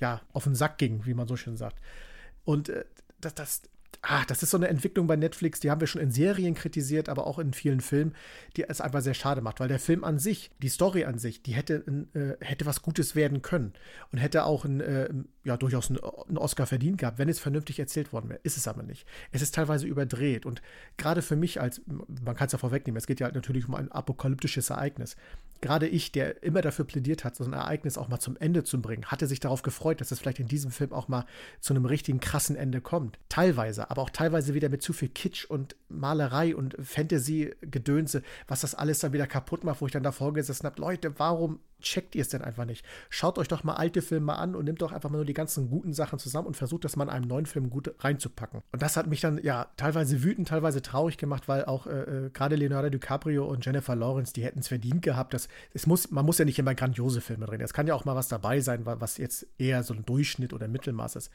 ja 0.00 0.22
auf 0.32 0.44
den 0.44 0.54
Sack 0.54 0.78
ging, 0.78 1.04
wie 1.04 1.14
man 1.14 1.28
so 1.28 1.36
schön 1.36 1.58
sagt. 1.58 1.78
Und 2.44 2.70
äh, 2.70 2.86
das, 3.20 3.34
das, 3.34 3.62
ah, 4.00 4.24
das 4.26 4.42
ist 4.42 4.50
so 4.50 4.56
eine 4.56 4.68
Entwicklung 4.68 5.06
bei 5.06 5.16
Netflix, 5.16 5.60
die 5.60 5.70
haben 5.70 5.80
wir 5.80 5.86
schon 5.86 6.00
in 6.00 6.10
Serien 6.10 6.54
kritisiert, 6.54 7.10
aber 7.10 7.26
auch 7.26 7.38
in 7.38 7.52
vielen 7.52 7.82
Filmen, 7.82 8.14
die 8.56 8.64
es 8.64 8.80
einfach 8.80 9.02
sehr 9.02 9.14
schade 9.14 9.42
macht, 9.42 9.60
weil 9.60 9.68
der 9.68 9.78
Film 9.78 10.02
an 10.02 10.18
sich, 10.18 10.50
die 10.62 10.70
Story 10.70 11.04
an 11.04 11.18
sich, 11.18 11.42
die 11.42 11.52
hätte, 11.52 11.84
äh, 12.14 12.42
hätte 12.44 12.64
was 12.64 12.80
Gutes 12.80 13.14
werden 13.14 13.42
können 13.42 13.74
und 14.10 14.18
hätte 14.18 14.44
auch 14.44 14.64
ein, 14.64 14.80
äh, 14.80 15.10
ja, 15.46 15.56
durchaus 15.56 15.90
einen, 15.90 16.36
Oscar 16.38 16.66
verdient 16.66 16.98
gehabt, 16.98 17.18
wenn 17.18 17.28
es 17.28 17.38
vernünftig 17.38 17.78
erzählt 17.78 18.12
worden 18.12 18.28
wäre. 18.28 18.40
Ist 18.42 18.56
es 18.56 18.66
aber 18.66 18.82
nicht. 18.82 19.06
Es 19.30 19.42
ist 19.42 19.54
teilweise 19.54 19.86
überdreht 19.86 20.44
und 20.44 20.60
gerade 20.96 21.22
für 21.22 21.36
mich 21.36 21.60
als, 21.60 21.80
man 21.86 22.34
kann 22.34 22.46
es 22.46 22.52
ja 22.52 22.58
vorwegnehmen, 22.58 22.98
es 22.98 23.06
geht 23.06 23.20
ja 23.20 23.26
halt 23.26 23.36
natürlich 23.36 23.68
um 23.68 23.76
ein 23.76 23.92
apokalyptisches 23.92 24.70
Ereignis. 24.70 25.16
Gerade 25.60 25.86
ich, 25.86 26.10
der 26.10 26.42
immer 26.42 26.62
dafür 26.62 26.84
plädiert 26.84 27.24
hat, 27.24 27.36
so 27.36 27.44
ein 27.44 27.52
Ereignis 27.52 27.96
auch 27.96 28.08
mal 28.08 28.18
zum 28.18 28.36
Ende 28.36 28.64
zu 28.64 28.82
bringen, 28.82 29.06
hatte 29.06 29.28
sich 29.28 29.38
darauf 29.38 29.62
gefreut, 29.62 30.00
dass 30.00 30.10
es 30.10 30.18
vielleicht 30.18 30.40
in 30.40 30.48
diesem 30.48 30.72
Film 30.72 30.92
auch 30.92 31.06
mal 31.06 31.24
zu 31.60 31.72
einem 31.72 31.86
richtigen 31.86 32.18
krassen 32.18 32.56
Ende 32.56 32.80
kommt. 32.80 33.18
Teilweise, 33.28 33.88
aber 33.90 34.02
auch 34.02 34.10
teilweise 34.10 34.52
wieder 34.52 34.68
mit 34.68 34.82
zu 34.82 34.92
viel 34.92 35.08
Kitsch 35.08 35.44
und 35.44 35.76
Malerei 35.88 36.56
und 36.56 36.76
Fantasy-Gedönse, 36.82 38.22
was 38.48 38.62
das 38.62 38.74
alles 38.74 38.98
dann 38.98 39.12
wieder 39.12 39.28
kaputt 39.28 39.62
macht, 39.62 39.80
wo 39.80 39.86
ich 39.86 39.92
dann 39.92 40.02
davor 40.02 40.34
gesessen 40.34 40.66
habe, 40.66 40.80
Leute, 40.80 41.18
warum 41.18 41.60
checkt 41.80 42.14
ihr 42.14 42.22
es 42.22 42.28
denn 42.28 42.42
einfach 42.42 42.64
nicht? 42.64 42.84
Schaut 43.10 43.38
euch 43.38 43.48
doch 43.48 43.64
mal 43.64 43.74
alte 43.74 44.02
Filme 44.02 44.34
an 44.36 44.54
und 44.54 44.64
nimmt 44.64 44.82
doch 44.82 44.92
einfach 44.92 45.10
mal 45.10 45.18
nur 45.18 45.24
die 45.24 45.34
ganzen 45.34 45.68
guten 45.68 45.92
Sachen 45.92 46.18
zusammen 46.18 46.46
und 46.46 46.56
versucht 46.56 46.84
das 46.84 46.96
mal 46.96 47.04
in 47.04 47.10
einem 47.10 47.28
neuen 47.28 47.46
Film 47.46 47.70
gut 47.70 47.94
reinzupacken. 47.98 48.62
Und 48.72 48.82
das 48.82 48.96
hat 48.96 49.06
mich 49.06 49.20
dann 49.20 49.38
ja 49.42 49.66
teilweise 49.76 50.22
wütend, 50.22 50.48
teilweise 50.48 50.82
traurig 50.82 51.18
gemacht, 51.18 51.48
weil 51.48 51.64
auch 51.64 51.86
äh, 51.86 52.26
äh 52.26 52.30
gerade 52.30 52.56
Leonardo 52.56 52.90
DiCaprio 52.90 53.46
und 53.46 53.64
Jennifer 53.64 53.94
Lawrence, 53.94 54.32
die 54.32 54.44
hätten 54.44 54.60
es 54.60 54.68
verdient 54.68 55.02
gehabt, 55.02 55.34
dass 55.34 55.48
es 55.72 55.86
muss, 55.86 56.10
man 56.10 56.24
muss 56.24 56.38
ja 56.38 56.44
nicht 56.44 56.58
immer 56.58 56.74
grandiose 56.74 57.20
Filme 57.20 57.46
drehen. 57.46 57.60
Es 57.60 57.72
kann 57.72 57.86
ja 57.86 57.94
auch 57.94 58.04
mal 58.04 58.16
was 58.16 58.28
dabei 58.28 58.60
sein, 58.60 58.82
was 58.84 59.18
jetzt 59.18 59.46
eher 59.58 59.82
so 59.82 59.94
ein 59.94 60.04
Durchschnitt 60.04 60.52
oder 60.52 60.68
Mittelmaß 60.68 61.16
ist. 61.16 61.30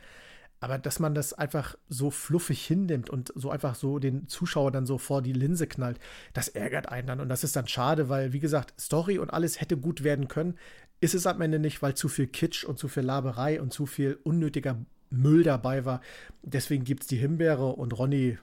Aber 0.61 0.77
dass 0.77 0.99
man 0.99 1.15
das 1.15 1.33
einfach 1.33 1.75
so 1.89 2.11
fluffig 2.11 2.63
hinnimmt 2.65 3.09
und 3.09 3.33
so 3.35 3.49
einfach 3.49 3.73
so 3.73 3.97
den 3.97 4.27
Zuschauer 4.27 4.71
dann 4.71 4.85
so 4.85 4.99
vor 4.99 5.23
die 5.23 5.33
Linse 5.33 5.65
knallt, 5.65 5.99
das 6.33 6.49
ärgert 6.49 6.87
einen 6.87 7.07
dann. 7.07 7.19
Und 7.19 7.29
das 7.29 7.43
ist 7.43 7.55
dann 7.55 7.67
schade, 7.67 8.09
weil, 8.09 8.31
wie 8.31 8.39
gesagt, 8.39 8.79
Story 8.79 9.17
und 9.17 9.31
alles 9.31 9.59
hätte 9.59 9.75
gut 9.75 10.03
werden 10.03 10.27
können. 10.27 10.57
Ist 10.99 11.15
es 11.15 11.25
am 11.25 11.41
Ende 11.41 11.57
nicht, 11.57 11.81
weil 11.81 11.95
zu 11.95 12.07
viel 12.07 12.27
Kitsch 12.27 12.63
und 12.63 12.77
zu 12.77 12.87
viel 12.87 13.01
Laberei 13.01 13.59
und 13.59 13.73
zu 13.73 13.87
viel 13.87 14.19
unnötiger 14.23 14.77
Müll 15.09 15.43
dabei 15.43 15.83
war. 15.83 15.99
Deswegen 16.43 16.83
gibt 16.83 17.01
es 17.01 17.07
die 17.07 17.17
Himbeere 17.17 17.69
und 17.73 17.97
Ronny, 17.97 18.37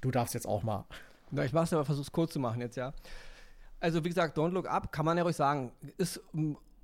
du 0.00 0.12
darfst 0.12 0.34
jetzt 0.34 0.46
auch 0.46 0.62
mal. 0.62 0.86
Na, 1.32 1.44
ich 1.44 1.52
mach's 1.52 1.72
aber, 1.72 1.84
versuch's 1.84 2.12
kurz 2.12 2.32
zu 2.32 2.38
machen 2.38 2.60
jetzt, 2.60 2.76
ja. 2.76 2.92
Also, 3.80 4.04
wie 4.04 4.08
gesagt, 4.08 4.38
Don't 4.38 4.50
Look 4.50 4.70
Up, 4.70 4.92
kann 4.92 5.04
man 5.04 5.16
ja 5.16 5.24
ruhig 5.24 5.34
sagen, 5.34 5.72
ist, 5.98 6.20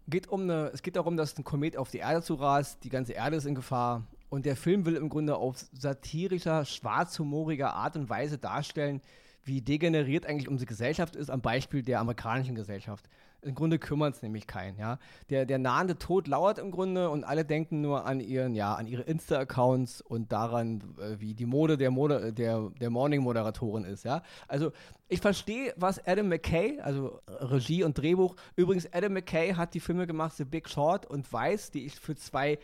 geht 0.08 0.28
um 0.28 0.42
eine, 0.42 0.70
es 0.74 0.82
geht 0.82 0.96
darum, 0.96 1.16
dass 1.16 1.38
ein 1.38 1.44
Komet 1.44 1.76
auf 1.76 1.90
die 1.90 1.98
Erde 1.98 2.20
zu 2.22 2.34
rast, 2.34 2.82
die 2.82 2.90
ganze 2.90 3.12
Erde 3.12 3.36
ist 3.36 3.46
in 3.46 3.54
Gefahr 3.54 4.08
und 4.32 4.46
der 4.46 4.56
Film 4.56 4.86
will 4.86 4.96
im 4.96 5.10
Grunde 5.10 5.36
auf 5.36 5.58
satirischer, 5.74 6.64
schwarzhumoriger 6.64 7.74
Art 7.74 7.96
und 7.96 8.08
Weise 8.08 8.38
darstellen, 8.38 9.02
wie 9.44 9.60
degeneriert 9.60 10.24
eigentlich 10.24 10.48
unsere 10.48 10.66
Gesellschaft 10.66 11.16
ist, 11.16 11.30
am 11.30 11.42
Beispiel 11.42 11.82
der 11.82 12.00
amerikanischen 12.00 12.54
Gesellschaft. 12.54 13.10
Im 13.42 13.54
Grunde 13.54 13.78
kümmert 13.78 14.14
es 14.14 14.22
nämlich 14.22 14.46
keinen, 14.46 14.78
ja. 14.78 14.98
Der, 15.28 15.44
der 15.44 15.58
nahende 15.58 15.98
Tod 15.98 16.28
lauert 16.28 16.58
im 16.58 16.70
Grunde 16.70 17.10
und 17.10 17.24
alle 17.24 17.44
denken 17.44 17.82
nur 17.82 18.06
an 18.06 18.20
ihren, 18.20 18.54
ja, 18.54 18.74
an 18.74 18.86
ihre 18.86 19.02
Insta-Accounts 19.02 20.00
und 20.00 20.32
daran, 20.32 20.82
äh, 20.98 21.20
wie 21.20 21.34
die 21.34 21.44
Mode 21.44 21.76
der 21.76 21.90
Mode, 21.90 22.32
der, 22.32 22.70
der 22.80 22.88
Morning-Moderatorin 22.88 23.84
ist, 23.84 24.02
ja. 24.02 24.22
Also 24.48 24.72
ich 25.08 25.20
verstehe, 25.20 25.74
was 25.76 26.06
Adam 26.06 26.30
McKay, 26.30 26.80
also 26.80 27.20
Regie 27.26 27.84
und 27.84 27.98
Drehbuch, 27.98 28.34
übrigens 28.56 28.90
Adam 28.94 29.12
McKay 29.12 29.52
hat 29.52 29.74
die 29.74 29.80
Filme 29.80 30.06
gemacht, 30.06 30.38
The 30.38 30.46
Big 30.46 30.70
Short 30.70 31.04
und 31.04 31.30
Weiß, 31.30 31.70
die 31.70 31.84
ich 31.84 32.00
für 32.00 32.14
zwei 32.14 32.58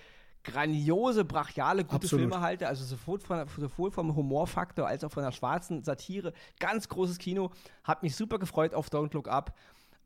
grandiose, 0.50 1.24
brachiale, 1.24 1.84
gute 1.84 1.96
Absolut. 1.96 2.22
Filme 2.22 2.40
halte. 2.40 2.68
Also 2.68 2.84
sowohl, 2.84 3.20
von, 3.20 3.46
sowohl 3.56 3.90
vom 3.90 4.14
Humorfaktor 4.14 4.86
als 4.86 5.04
auch 5.04 5.12
von 5.12 5.22
der 5.22 5.32
schwarzen 5.32 5.82
Satire. 5.84 6.32
Ganz 6.58 6.88
großes 6.88 7.18
Kino. 7.18 7.50
Hat 7.84 8.02
mich 8.02 8.16
super 8.16 8.38
gefreut 8.38 8.74
auf 8.74 8.88
Don't 8.88 9.14
Look 9.14 9.28
Up. 9.28 9.54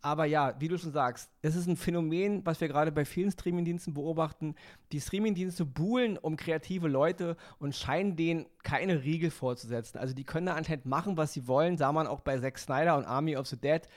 Aber 0.05 0.25
ja, 0.25 0.55
wie 0.59 0.67
du 0.67 0.77
schon 0.79 0.91
sagst, 0.91 1.31
das 1.43 1.55
ist 1.55 1.69
ein 1.69 1.77
Phänomen, 1.77 2.45
was 2.45 2.61
wir 2.61 2.67
gerade 2.67 2.91
bei 2.91 3.05
vielen 3.05 3.31
Streamingdiensten 3.31 3.95
beobachten. 3.95 4.57
Die 4.91 5.01
Streamingdienste 5.01 5.65
buhlen 5.65 6.19
um 6.19 6.35
kreative 6.35 6.89
Leute 6.89 7.37
und 7.61 7.77
scheinen 7.77 8.17
denen 8.17 8.47
keine 8.65 9.05
Riegel 9.05 9.31
vorzusetzen. 9.31 9.99
Also 9.99 10.13
die 10.13 10.25
können 10.25 10.47
da 10.47 10.55
anscheinend 10.55 10.87
machen, 10.87 11.17
was 11.17 11.33
sie 11.33 11.47
wollen, 11.47 11.79
sah 11.79 11.93
man 11.93 12.09
auch 12.09 12.21
bei 12.21 12.37
Zack 12.37 12.59
Snyder 12.59 12.97
und 12.97 13.05
Army 13.05 13.37
of 13.37 13.47
the 13.47 13.57
Dead. 13.57 13.89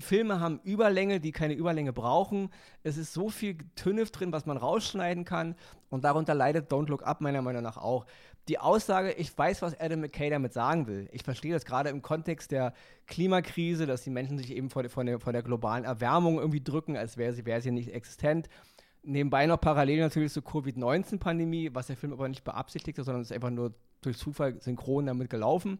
Filme 0.00 0.40
haben 0.40 0.60
Überlänge, 0.64 1.20
die 1.20 1.32
keine 1.32 1.54
Überlänge 1.54 1.92
brauchen. 1.92 2.50
Es 2.82 2.96
ist 2.96 3.12
so 3.12 3.28
viel 3.28 3.58
Tünnef 3.76 4.10
drin, 4.10 4.32
was 4.32 4.46
man 4.46 4.56
rausschneiden 4.56 5.24
kann. 5.24 5.54
Und 5.88 6.04
darunter 6.04 6.34
leidet 6.34 6.72
Don't 6.72 6.88
Look 6.88 7.02
Up 7.06 7.20
meiner 7.20 7.42
Meinung 7.42 7.62
nach 7.62 7.76
auch. 7.76 8.06
Die 8.48 8.58
Aussage, 8.58 9.12
ich 9.12 9.36
weiß, 9.36 9.62
was 9.62 9.78
Adam 9.78 10.00
McKay 10.00 10.30
damit 10.30 10.52
sagen 10.52 10.86
will. 10.86 11.08
Ich 11.12 11.22
verstehe 11.22 11.52
das 11.52 11.64
gerade 11.64 11.90
im 11.90 12.02
Kontext 12.02 12.50
der 12.50 12.72
Klimakrise, 13.06 13.86
dass 13.86 14.02
die 14.02 14.10
Menschen 14.10 14.38
sich 14.38 14.50
eben 14.50 14.70
vor, 14.70 14.88
vor, 14.88 15.04
der, 15.04 15.20
vor 15.20 15.32
der 15.32 15.42
globalen 15.42 15.84
Erwärmung 15.84 16.38
irgendwie 16.38 16.62
drücken, 16.62 16.96
als 16.96 17.16
wäre 17.16 17.32
sie, 17.32 17.44
wär 17.44 17.60
sie 17.60 17.70
nicht 17.70 17.92
existent. 17.92 18.48
Nebenbei 19.02 19.46
noch 19.46 19.60
parallel 19.60 20.00
natürlich 20.00 20.32
zur 20.32 20.44
Covid-19-Pandemie, 20.44 21.70
was 21.72 21.86
der 21.86 21.96
Film 21.96 22.12
aber 22.12 22.28
nicht 22.28 22.44
beabsichtigt 22.44 22.98
hat, 22.98 23.04
sondern 23.04 23.22
ist 23.22 23.32
einfach 23.32 23.50
nur 23.50 23.72
durch 24.00 24.18
Zufall 24.18 24.60
synchron 24.60 25.06
damit 25.06 25.30
gelaufen 25.30 25.78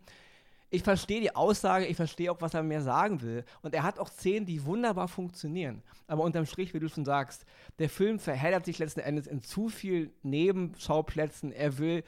ich 0.71 0.85
verstehe 0.85 1.21
die 1.21 1.35
Aussage, 1.35 1.87
ich 1.87 1.97
verstehe 1.97 2.31
auch, 2.31 2.41
was 2.41 2.55
er 2.55 2.63
mir 2.63 2.81
sagen 2.81 3.21
will. 3.23 3.45
Und 3.63 3.75
er 3.75 3.83
hat 3.83 3.99
auch 3.99 4.09
Szenen, 4.09 4.47
die 4.47 4.65
wunderbar 4.65 5.09
funktionieren. 5.09 5.83
Aber 6.07 6.23
unterm 6.23 6.47
Strich, 6.47 6.73
wie 6.73 6.81
du 6.81 6.89
schon 6.89 7.05
sagst, 7.05 7.45
der 7.81 7.91
Film 7.91 8.21
verheddert 8.21 8.65
sich 8.65 8.79
letzten 8.79 9.01
Endes 9.01 9.27
in 9.27 9.43
zu 9.43 9.69
viel 9.69 10.13
Nebenschauplätzen. 10.23 11.53
Er 11.53 11.79
will 11.79 12.05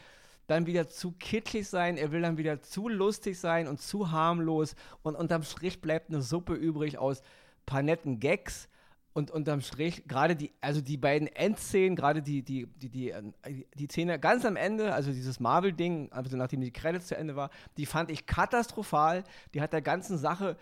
dann 0.46 0.66
wieder 0.66 0.88
zu 0.88 1.12
kitschig 1.12 1.68
sein, 1.68 1.96
er 1.96 2.12
will 2.12 2.22
dann 2.22 2.38
wieder 2.38 2.62
zu 2.62 2.88
lustig 2.88 3.38
sein 3.38 3.66
und 3.66 3.80
zu 3.80 4.12
harmlos. 4.12 4.76
Und 5.02 5.16
unterm 5.16 5.42
Strich 5.42 5.80
bleibt 5.80 6.10
eine 6.10 6.22
Suppe 6.22 6.54
übrig 6.54 6.98
aus 6.98 7.22
paar 7.66 7.82
netten 7.82 8.20
Gags 8.20 8.68
und 9.14 9.30
unterm 9.30 9.60
Strich, 9.60 10.04
gerade 10.06 10.34
die, 10.34 10.52
also 10.60 10.80
die 10.80 10.96
beiden 10.96 11.28
Endszenen, 11.28 11.96
gerade 11.96 12.22
die, 12.22 12.42
die, 12.42 12.66
die, 12.66 12.88
die, 12.88 13.14
die 13.74 13.86
Szene 13.86 14.18
ganz 14.18 14.44
am 14.44 14.56
Ende, 14.56 14.94
also 14.94 15.12
dieses 15.12 15.38
Marvel-Ding, 15.38 16.10
also 16.12 16.36
nachdem 16.36 16.60
die 16.60 16.70
Credits 16.70 17.08
zu 17.08 17.16
Ende 17.16 17.36
war, 17.36 17.50
die 17.76 17.86
fand 17.86 18.10
ich 18.10 18.26
katastrophal. 18.26 19.24
Die 19.52 19.60
hat 19.60 19.72
der 19.72 19.82
ganzen 19.82 20.16
Sache, 20.16 20.56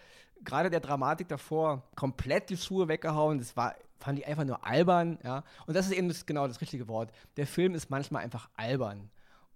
gerade 0.45 0.71
der 0.71 0.81
Dramatik 0.81 1.29
davor, 1.29 1.85
komplett 1.95 2.51
die 2.51 2.57
Schuhe 2.57 2.89
weggehauen. 2.89 3.39
Das 3.39 3.57
war, 3.57 3.77
fand 3.99 4.19
ich 4.19 4.27
einfach 4.27 4.45
nur 4.45 4.65
albern, 4.67 5.19
ja. 5.23 5.45
Und 5.67 5.77
das 5.77 5.87
ist 5.87 5.93
eben 5.93 6.09
das, 6.09 6.27
genau 6.27 6.49
das 6.49 6.61
richtige 6.61 6.89
Wort. 6.89 7.13
Der 7.37 7.47
Film 7.47 7.75
ist 7.75 7.91
manchmal 7.91 8.25
einfach 8.25 8.49
albern. 8.57 9.11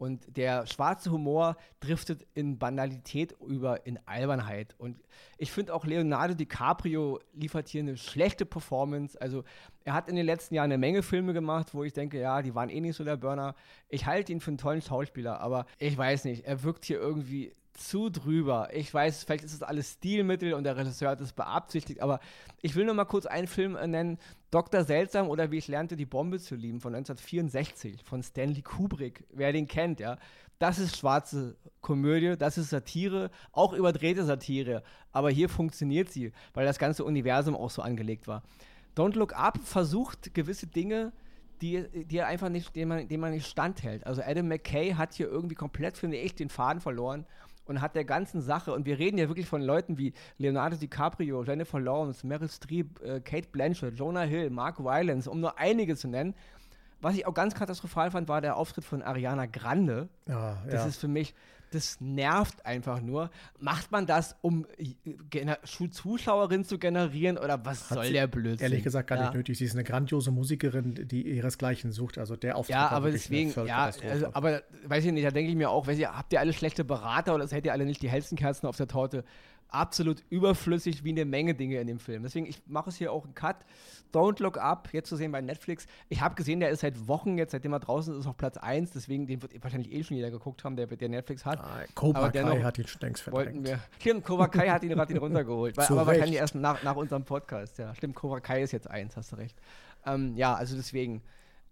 Und 0.05 0.37
der 0.37 0.67
schwarze 0.67 1.11
Humor 1.11 1.57
driftet 1.81 2.27
in 2.35 2.59
Banalität 2.59 3.35
über, 3.41 3.87
in 3.87 3.99
Albernheit. 4.05 4.75
Und 4.77 5.03
ich 5.39 5.51
finde 5.51 5.73
auch 5.73 5.87
Leonardo 5.87 6.35
DiCaprio 6.35 7.21
liefert 7.33 7.69
hier 7.69 7.81
eine 7.81 7.97
schlechte 7.97 8.45
Performance. 8.45 9.19
Also 9.19 9.45
er 9.83 9.95
hat 9.95 10.11
in 10.11 10.17
den 10.17 10.27
letzten 10.27 10.57
Jahren 10.57 10.71
eine 10.71 10.77
Menge 10.77 11.03
Filme 11.03 11.33
gemacht, 11.33 11.73
wo 11.73 11.85
ich 11.85 11.95
denke, 11.95 12.21
ja, 12.21 12.43
die 12.43 12.55
waren 12.55 12.69
eh 12.69 12.81
nicht 12.81 12.97
so 12.97 13.03
der 13.05 13.17
Burner. 13.17 13.55
Ich 13.89 14.05
halte 14.05 14.31
ihn 14.31 14.41
für 14.41 14.51
einen 14.51 14.59
tollen 14.59 14.83
Schauspieler, 14.83 15.41
aber 15.41 15.65
ich 15.79 15.97
weiß 15.97 16.27
nicht, 16.27 16.45
er 16.45 16.63
wirkt 16.63 16.85
hier 16.85 17.01
irgendwie 17.01 17.55
zu 17.75 18.09
drüber. 18.09 18.69
Ich 18.73 18.93
weiß, 18.93 19.25
vielleicht 19.25 19.45
ist 19.45 19.53
es 19.53 19.63
alles 19.63 19.93
Stilmittel 19.93 20.55
und 20.55 20.65
der 20.65 20.77
Regisseur 20.77 21.11
hat 21.11 21.21
es 21.21 21.33
beabsichtigt, 21.33 22.01
aber 22.01 22.21
ich 22.63 22.75
will 22.75 22.85
nur 22.85 22.95
mal 22.95 23.05
kurz 23.05 23.27
einen 23.27 23.47
Film 23.47 23.77
äh, 23.77 23.87
nennen, 23.87 24.19
Dr. 24.51 24.85
Seltsam 24.85 25.29
oder 25.29 25.51
Wie 25.51 25.59
ich 25.59 25.69
lernte, 25.69 25.97
die 25.97 26.07
Bombe 26.07 26.39
zu 26.39 26.55
lieben 26.55 26.81
von 26.81 26.95
1964 26.95 28.05
von 28.05 28.23
Stanley 28.23 28.63
Kubrick. 28.63 29.25
Wer 29.33 29.53
den 29.53 29.67
kennt, 29.67 30.01
ja. 30.01 30.17
Das 30.61 30.79
ist 30.79 30.97
schwarze 30.97 31.57
Komödie, 31.81 32.37
das 32.39 32.57
ist 32.57 32.71
Satire, 32.71 33.31
auch 33.53 33.73
überdrehte 33.73 34.25
Satire, 34.25 34.85
aber 35.11 35.31
hier 35.31 35.49
funktioniert 35.49 36.11
sie, 36.11 36.33
weil 36.55 36.65
das 36.65 36.79
ganze 36.79 37.05
Universum 37.05 37.57
auch 37.57 37.71
so 37.71 37.83
angelegt 37.83 38.29
war. 38.29 38.45
Don't 38.97 39.17
Look 39.17 39.35
Up 39.35 39.59
versucht 39.65 40.33
gewisse 40.33 40.69
Dinge 40.69 41.13
die, 41.61 41.85
die 42.05 42.21
einfach 42.23 42.49
nicht, 42.49 42.75
dem 42.77 42.89
man, 42.89 43.09
dem 43.09 43.21
man 43.21 43.33
nicht 43.33 43.47
standhält. 43.47 44.07
Also 44.07 44.23
Adam 44.23 44.49
McKay 44.49 44.93
hat 44.93 45.15
hier 45.15 45.29
irgendwie 45.29 45.55
komplett, 45.55 45.97
finde 45.97 46.19
ich, 46.19 46.35
den 46.35 46.49
Faden 46.49 46.81
verloren 46.81 47.27
und 47.67 47.81
hat 47.81 47.95
der 47.95 48.05
ganzen 48.05 48.41
Sache, 48.41 48.73
und 48.73 48.87
wir 48.87 48.99
reden 48.99 49.19
ja 49.19 49.29
wirklich 49.29 49.47
von 49.47 49.63
Leuten 49.63 49.99
wie 49.99 50.13
Leonardo 50.39 50.77
DiCaprio, 50.77 51.43
Jennifer 51.45 51.81
Lawrence, 51.81 52.27
Meryl 52.27 52.49
Streep, 52.49 53.01
äh, 53.03 53.21
Kate 53.21 53.49
Blanchett, 53.51 53.95
Jonah 53.95 54.23
Hill, 54.23 54.51
Mark 54.51 54.79
Rylance, 54.81 55.31
um 55.31 55.41
nur 55.41 55.59
einige 55.59 55.97
zu 55.97 56.09
nennen. 56.09 56.35
Was 57.01 57.17
ich 57.17 57.27
auch 57.27 57.35
ganz 57.35 57.55
katastrophal 57.55 58.11
fand, 58.11 58.29
war 58.29 58.41
der 58.41 58.57
Auftritt 58.57 58.85
von 58.85 59.03
Ariana 59.03 59.47
Grande. 59.47 60.09
Ja, 60.27 60.63
das 60.65 60.83
ja. 60.83 60.87
ist 60.87 61.01
für 61.01 61.09
mich, 61.09 61.35
das 61.75 62.01
nervt 62.01 62.65
einfach 62.65 63.01
nur. 63.01 63.31
Macht 63.59 63.93
man 63.93 64.07
das, 64.07 64.37
um 64.41 64.67
Zuschauerinnen 65.91 66.65
zu 66.65 66.79
generieren 66.79 67.39
oder 67.39 67.65
was 67.65 67.91
Hat 67.91 67.99
soll 67.99 68.13
der 68.13 68.27
Blödsinn? 68.27 68.65
Ehrlich 68.65 68.83
gesagt 68.83 69.09
gar 69.09 69.19
ja. 69.19 69.25
nicht 69.25 69.35
nötig. 69.35 69.59
Sie 69.59 69.65
ist 69.65 69.75
eine 69.75 69.85
grandiose 69.85 70.31
Musikerin, 70.31 71.09
die 71.09 71.37
ihresgleichen 71.37 71.93
sucht. 71.93 72.19
Also 72.19 72.37
der 72.37 72.57
Auftritt 72.57 72.75
Ja, 72.75 72.89
aber 72.89 73.11
deswegen, 73.11 73.53
ja, 73.67 73.91
also, 74.09 74.29
aber 74.33 74.63
weiß 74.87 75.05
ich 75.05 75.13
nicht, 75.13 75.27
da 75.27 75.31
denke 75.31 75.51
ich 75.51 75.57
mir 75.57 75.71
auch, 75.71 75.87
weiß 75.87 75.99
ich, 75.99 76.07
habt 76.07 76.33
ihr 76.33 76.41
alle 76.41 76.53
schlechte 76.53 76.85
Berater 76.85 77.35
oder 77.35 77.47
seid 77.47 77.65
ihr 77.67 77.73
alle 77.73 77.85
nicht 77.85 78.03
die 78.03 78.09
hellsten 78.09 78.37
Kerzen 78.37 78.67
auf 78.67 78.77
der 78.77 78.89
Torte? 78.89 79.25
Absolut 79.75 80.23
überflüssig 80.31 81.05
wie 81.05 81.11
eine 81.11 81.25
Menge 81.25 81.55
Dinge 81.55 81.81
in 81.81 81.87
dem 81.87 81.99
Film. 81.99 82.23
Deswegen, 82.23 82.47
ich 82.47 82.63
mache 82.67 82.91
es 82.91 82.97
hier 82.97 83.13
auch 83.13 83.25
einen 83.25 83.35
Cut. 83.35 83.57
Don't 84.13 84.41
Look 84.41 84.59
Up, 84.59 84.89
jetzt 84.93 85.09
zu 85.09 85.17
sehen 85.17 85.33
bei 85.33 85.41
Netflix. 85.41 85.87
Ich 86.09 86.21
habe 86.21 86.37
gesehen, 86.37 86.61
der 86.61 86.71
ist 86.71 86.81
seit 86.81 87.09
Wochen 87.09 87.37
jetzt, 87.37 87.51
seitdem 87.51 87.73
er 87.73 87.81
draußen 87.81 88.17
ist, 88.17 88.27
auf 88.27 88.37
Platz 88.37 88.57
1. 88.57 88.93
Deswegen, 88.93 89.27
den 89.27 89.43
wird 89.43 89.61
wahrscheinlich 89.63 89.93
eh 89.93 90.05
schon 90.05 90.17
jeder 90.17 90.31
geguckt 90.31 90.63
haben, 90.63 90.77
der, 90.77 90.87
der 90.87 91.09
Netflix 91.09 91.45
hat. 91.45 91.59
Ah, 91.59 91.83
Cobra 91.95 92.31
Kai 92.31 92.63
hat 92.63 92.79
ihn 92.79 92.87
längst 93.01 93.23
verdrängt. 93.23 93.67
Wir, 93.67 93.81
stimmt, 93.99 94.25
Cobra 94.25 94.47
Kai 94.47 94.69
hat 94.69 94.85
ihn 94.85 94.91
gerade 94.91 95.13
ihn 95.13 95.19
runtergeholt. 95.19 95.77
weil, 95.77 95.87
aber 95.87 96.07
wahrscheinlich 96.07 96.37
erst 96.37 96.55
nach, 96.55 96.83
nach 96.85 96.95
unserem 96.95 97.25
Podcast. 97.25 97.79
Ja, 97.79 97.93
stimmt, 97.95 98.15
Cobra 98.15 98.39
Kai 98.39 98.63
ist 98.63 98.71
jetzt 98.71 98.89
1, 98.89 99.17
hast 99.17 99.33
du 99.33 99.37
recht. 99.37 99.61
Ähm, 100.07 100.37
ja, 100.37 100.55
also 100.55 100.77
deswegen. 100.77 101.23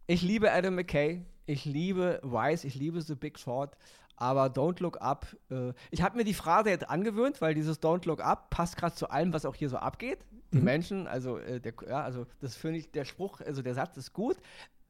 Ich 0.09 0.23
liebe 0.23 0.51
Adam 0.51 0.75
McKay. 0.75 1.25
Ich 1.47 1.65
liebe 1.65 2.21
Wise. 2.23 2.67
Ich 2.67 2.75
liebe 2.75 3.01
The 3.01 3.15
Big 3.15 3.39
Short. 3.39 3.77
Aber 4.17 4.47
Don't 4.47 4.81
Look 4.83 5.01
Up, 5.01 5.27
äh, 5.51 5.73
ich 5.91 6.03
habe 6.03 6.17
mir 6.17 6.25
die 6.25 6.35
Phrase 6.35 6.71
jetzt 6.71 6.89
angewöhnt, 6.89 7.41
weil 7.41 7.55
dieses 7.55 7.83
Don't 7.83 8.07
Look 8.07 8.21
Up 8.21 8.51
passt 8.51 8.77
gerade 8.77 8.95
zu 8.95 9.11
allem, 9.11 9.33
was 9.33 9.45
auch 9.45 9.55
hier 9.55 9.69
so 9.69 9.79
abgeht. 9.79 10.25
Die 10.53 10.59
mhm. 10.59 10.65
Menschen, 10.65 11.07
also, 11.07 11.39
äh, 11.39 11.61
der, 11.61 11.75
ja, 11.89 12.03
also 12.03 12.27
das 12.41 12.55
finde 12.55 12.79
ich, 12.79 12.91
der 12.91 13.05
Spruch, 13.05 13.41
also 13.41 13.63
der 13.63 13.75
Satz 13.75 13.97
ist 13.97 14.13
gut. 14.13 14.37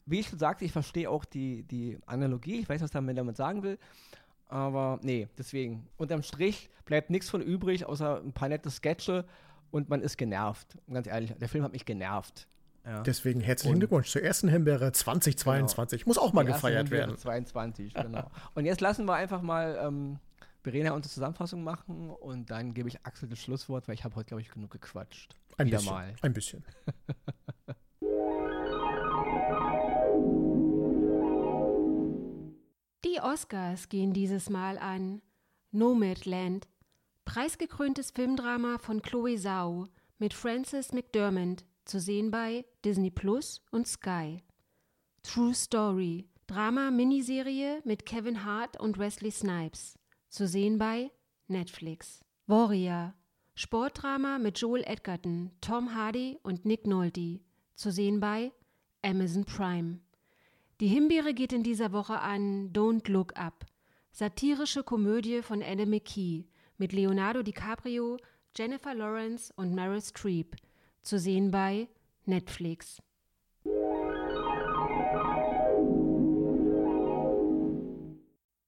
Wie 0.05 0.21
ich 0.21 0.29
schon 0.29 0.39
sagte, 0.39 0.65
ich 0.65 0.73
verstehe 0.73 1.09
auch 1.09 1.25
die, 1.25 1.63
die 1.63 1.99
Analogie, 2.07 2.61
ich 2.61 2.69
weiß, 2.69 2.83
was 2.83 2.91
damit 2.91 3.17
damit 3.17 3.37
sagen 3.37 3.63
will. 3.63 3.79
Aber 4.49 4.99
nee, 5.03 5.29
deswegen. 5.39 5.89
Unterm 5.97 6.23
Strich 6.23 6.69
bleibt 6.85 7.09
nichts 7.09 7.31
von 7.31 7.41
übrig, 7.41 7.87
außer 7.87 8.21
ein 8.21 8.33
paar 8.33 8.49
nette 8.49 8.71
Sketche 8.71 9.25
und 9.71 9.89
man 9.89 10.03
ist 10.03 10.19
genervt. 10.19 10.77
Ganz 10.93 11.07
ehrlich, 11.07 11.33
der 11.33 11.49
Film 11.49 11.65
hat 11.65 11.73
mich 11.73 11.87
genervt. 11.87 12.49
Ja. 12.85 13.03
Deswegen 13.03 13.41
herzlichen 13.41 13.79
Glückwunsch 13.79 14.11
zur 14.11 14.23
ersten 14.23 14.49
Himbeere 14.49 14.91
2022. 14.91 16.01
Genau. 16.01 16.09
Muss 16.09 16.19
auch 16.19 16.33
mal 16.33 16.45
gefeiert 16.45 16.91
werden. 16.91 17.17
22, 17.17 17.95
genau. 17.95 18.29
und 18.55 18.65
jetzt 18.65 18.81
lassen 18.81 19.07
wir 19.07 19.15
einfach 19.15 19.41
mal 19.41 19.79
ähm, 19.81 20.19
Verena 20.63 20.93
unsere 20.93 21.13
Zusammenfassung 21.13 21.63
machen 21.63 22.11
und 22.11 22.51
dann 22.51 22.75
gebe 22.75 22.89
ich 22.89 23.05
Axel 23.05 23.29
das 23.29 23.39
Schlusswort, 23.39 23.87
weil 23.87 23.95
ich 23.95 24.05
habe 24.05 24.17
heute, 24.17 24.29
glaube 24.29 24.41
ich, 24.41 24.51
genug 24.51 24.71
gequatscht. 24.71 25.37
Ein 25.59 25.69
Wieder 25.69 25.79
bisschen. 25.79 25.93
Mal. 25.93 26.15
Ein 26.23 26.33
bisschen. 26.33 26.65
Die 33.05 33.21
Oscars 33.21 33.89
gehen 33.89 34.13
dieses 34.13 34.49
Mal 34.49 34.79
an 34.79 35.23
Nomadland, 35.71 36.69
preisgekröntes 37.25 38.11
Filmdrama 38.13 38.79
von 38.79 39.03
Chloe 39.03 39.37
Zhao 39.37 39.89
mit 40.19 40.35
Frances 40.35 40.93
McDermott 40.93 41.65
zu 41.85 42.01
sehen 42.01 42.31
bei 42.31 42.65
Disney 42.85 43.11
Plus 43.11 43.63
und 43.71 43.87
Sky. 43.87 44.43
True 45.23 45.55
Story, 45.55 46.29
Drama-Miniserie 46.47 47.81
mit 47.85 48.07
Kevin 48.07 48.45
Hart 48.45 48.79
und 48.81 48.99
Wesley 48.99 49.31
Snipes, 49.31 49.99
zu 50.29 50.47
sehen 50.47 50.79
bei 50.79 51.11
Netflix. 51.49 52.21
Warrior, 52.47 53.15
Sportdrama 53.55 54.39
mit 54.39 54.59
Joel 54.59 54.83
Edgerton, 54.85 55.53
Tom 55.61 55.95
Hardy 55.95 56.39
und 56.43 56.65
Nick 56.65 56.87
Nolte, 56.87 57.41
zu 57.75 57.91
sehen 57.91 58.21
bei 58.21 58.53
Amazon 59.03 59.45
Prime. 59.45 60.01
Die 60.81 60.89
Himbeere 60.89 61.35
geht 61.35 61.53
in 61.53 61.63
dieser 61.63 61.93
Woche 61.93 62.19
an 62.19 62.73
Don't 62.73 63.11
Look 63.11 63.37
Up, 63.37 63.65
satirische 64.11 64.83
Komödie 64.83 65.43
von 65.43 65.63
Adam 65.63 65.91
McKee 65.91 66.47
mit 66.77 66.93
Leonardo 66.93 67.43
DiCaprio, 67.43 68.17
Jennifer 68.57 68.95
Lawrence 68.95 69.53
und 69.57 69.75
Meryl 69.75 70.01
Streep. 70.03 70.57
Zu 71.03 71.19
sehen 71.19 71.51
bei 71.51 71.89
Netflix. 72.27 73.03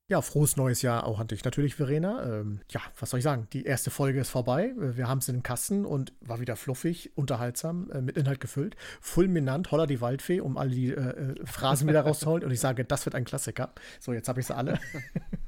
Ja, 0.06 0.20
frohes 0.20 0.56
neues 0.56 0.82
Jahr 0.82 1.06
auch 1.06 1.18
an 1.18 1.28
dich 1.28 1.44
natürlich, 1.44 1.76
Verena. 1.76 2.40
Ähm, 2.40 2.60
ja, 2.70 2.80
was 2.98 3.10
soll 3.10 3.18
ich 3.18 3.24
sagen? 3.24 3.48
Die 3.52 3.64
erste 3.64 3.90
Folge 3.90 4.20
ist 4.20 4.28
vorbei. 4.28 4.74
Äh, 4.78 4.96
wir 4.96 5.08
haben 5.08 5.18
es 5.18 5.28
in 5.28 5.36
den 5.36 5.42
Kasten 5.42 5.86
und 5.86 6.12
war 6.20 6.40
wieder 6.40 6.56
fluffig, 6.56 7.12
unterhaltsam, 7.16 7.90
äh, 7.90 8.02
mit 8.02 8.16
Inhalt 8.18 8.38
gefüllt. 8.40 8.76
Fulminant, 9.00 9.70
holler 9.70 9.86
die 9.86 10.00
Waldfee, 10.02 10.40
um 10.40 10.58
alle 10.58 10.70
die 10.70 10.90
äh, 10.90 11.00
äh 11.00 11.46
Phrasen 11.46 11.88
wieder 11.88 12.02
rauszuholen. 12.02 12.44
Und 12.44 12.50
ich 12.50 12.60
sage, 12.60 12.84
das 12.84 13.06
wird 13.06 13.14
ein 13.14 13.24
Klassiker. 13.24 13.72
So, 13.98 14.12
jetzt 14.12 14.28
habe 14.28 14.40
ich 14.40 14.46
sie 14.46 14.54
alle. 14.54 14.78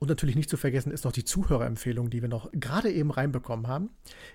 Und 0.00 0.08
natürlich 0.08 0.36
nicht 0.36 0.50
zu 0.50 0.56
vergessen 0.56 0.92
ist 0.92 1.04
noch 1.04 1.12
die 1.12 1.24
Zuhörerempfehlung, 1.24 2.10
die 2.10 2.22
wir 2.22 2.28
noch 2.28 2.50
gerade 2.52 2.90
eben 2.90 3.10
reinbekommen 3.10 3.66
haben. 3.66 3.90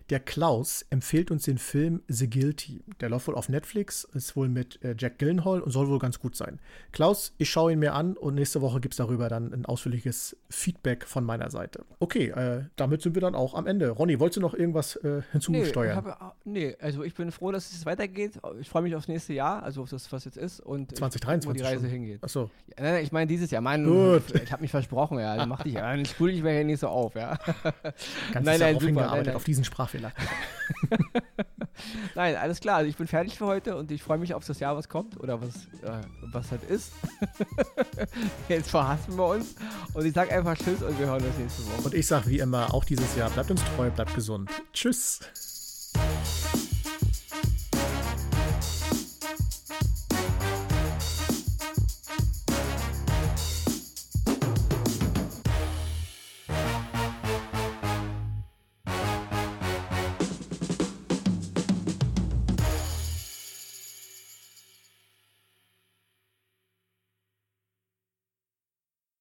Der 0.09 0.19
Klaus 0.19 0.85
empfiehlt 0.89 1.31
uns 1.31 1.43
den 1.43 1.57
Film 1.57 2.01
The 2.07 2.29
Guilty. 2.29 2.83
Der 3.01 3.09
läuft 3.09 3.27
wohl 3.27 3.35
auf 3.35 3.49
Netflix, 3.49 4.03
ist 4.13 4.35
wohl 4.35 4.49
mit 4.49 4.83
äh, 4.83 4.95
Jack 4.97 5.19
Gyllenhaal 5.19 5.61
und 5.61 5.71
soll 5.71 5.87
wohl 5.89 5.99
ganz 5.99 6.19
gut 6.19 6.35
sein. 6.35 6.59
Klaus, 6.91 7.33
ich 7.37 7.49
schaue 7.49 7.73
ihn 7.73 7.79
mir 7.79 7.93
an 7.93 8.17
und 8.17 8.35
nächste 8.35 8.61
Woche 8.61 8.79
gibt 8.79 8.93
es 8.93 8.97
darüber 8.97 9.29
dann 9.29 9.53
ein 9.53 9.65
ausführliches 9.65 10.37
Feedback 10.49 11.05
von 11.05 11.23
meiner 11.23 11.49
Seite. 11.49 11.85
Okay, 11.99 12.29
äh, 12.29 12.63
damit 12.75 13.01
sind 13.01 13.15
wir 13.15 13.21
dann 13.21 13.35
auch 13.35 13.53
am 13.53 13.67
Ende. 13.67 13.89
Ronny, 13.89 14.19
wolltest 14.19 14.37
du 14.37 14.41
noch 14.41 14.53
irgendwas 14.53 14.95
äh, 14.97 15.21
hinzusteuern? 15.31 16.03
Nee, 16.03 16.11
hab, 16.11 16.35
nee, 16.45 16.75
also 16.79 17.03
ich 17.03 17.13
bin 17.13 17.31
froh, 17.31 17.51
dass 17.51 17.71
es 17.71 17.85
weitergeht. 17.85 18.39
Ich 18.59 18.69
freue 18.69 18.83
mich 18.83 18.95
aufs 18.95 19.07
nächste 19.07 19.33
Jahr, 19.33 19.63
also 19.63 19.83
auf 19.83 19.89
das, 19.89 20.11
was 20.11 20.25
jetzt 20.25 20.37
ist. 20.37 20.59
Und 20.59 20.95
2023 20.95 21.49
wo 21.49 21.53
die 21.53 21.61
Reise 21.61 21.81
schon. 21.81 21.89
hingeht. 21.89 22.23
Achso. 22.23 22.49
Ja, 22.77 22.83
nein, 22.83 23.03
ich 23.03 23.11
meine 23.11 23.27
dieses 23.27 23.51
Jahr. 23.51 23.61
Mein, 23.61 23.85
Gut. 23.85 24.23
Ich, 24.33 24.43
ich 24.43 24.51
habe 24.51 24.61
mich 24.61 24.71
versprochen, 24.71 25.18
ja. 25.19 25.33
Also 25.33 25.45
mach 25.45 25.63
dich, 25.63 25.73
dann 25.73 26.05
spule 26.05 26.31
ich 26.31 26.41
mir 26.41 26.51
hier 26.51 26.63
nicht 26.63 26.79
so 26.79 26.87
auf, 26.87 27.15
ja. 27.15 27.37
Ganz 28.33 28.45
nein, 28.45 28.59
nein, 28.59 28.79
super, 28.79 28.91
nein, 28.91 29.23
nein. 29.25 29.35
auf 29.35 29.43
diesen 29.43 29.63
Sprachfehler. 29.63 30.11
nein, 32.15 32.35
alles 32.35 32.59
klar. 32.59 32.77
Also 32.77 32.89
ich 32.89 32.97
bin 32.97 33.07
fertig 33.07 33.37
für 33.37 33.45
heute 33.45 33.75
und 33.75 33.91
ich 33.91 34.03
freue 34.03 34.17
mich 34.17 34.33
auf 34.33 34.45
das 34.45 34.59
Jahr, 34.59 34.75
was 34.75 34.89
kommt 34.89 35.19
oder 35.19 35.41
was, 35.41 35.55
äh, 35.83 36.01
was 36.31 36.51
halt 36.51 36.63
ist. 36.63 36.93
Jetzt 38.49 38.69
verhassen 38.69 39.17
wir 39.17 39.25
uns 39.25 39.55
und 39.93 40.05
ich 40.05 40.13
sage 40.13 40.31
einfach 40.31 40.57
Tschüss 40.57 40.81
und 40.81 40.97
wir 40.99 41.07
hören 41.07 41.23
uns 41.23 41.37
nächste 41.37 41.65
Woche. 41.65 41.85
Und 41.85 41.93
ich 41.93 42.07
sage 42.07 42.27
wie 42.27 42.39
immer, 42.39 42.73
auch 42.73 42.85
dieses 42.85 43.15
Jahr, 43.15 43.29
bleibt 43.29 43.51
uns 43.51 43.63
treu, 43.75 43.89
bleibt 43.89 44.13
gesund. 44.15 44.49
Tschüss. 44.73 45.19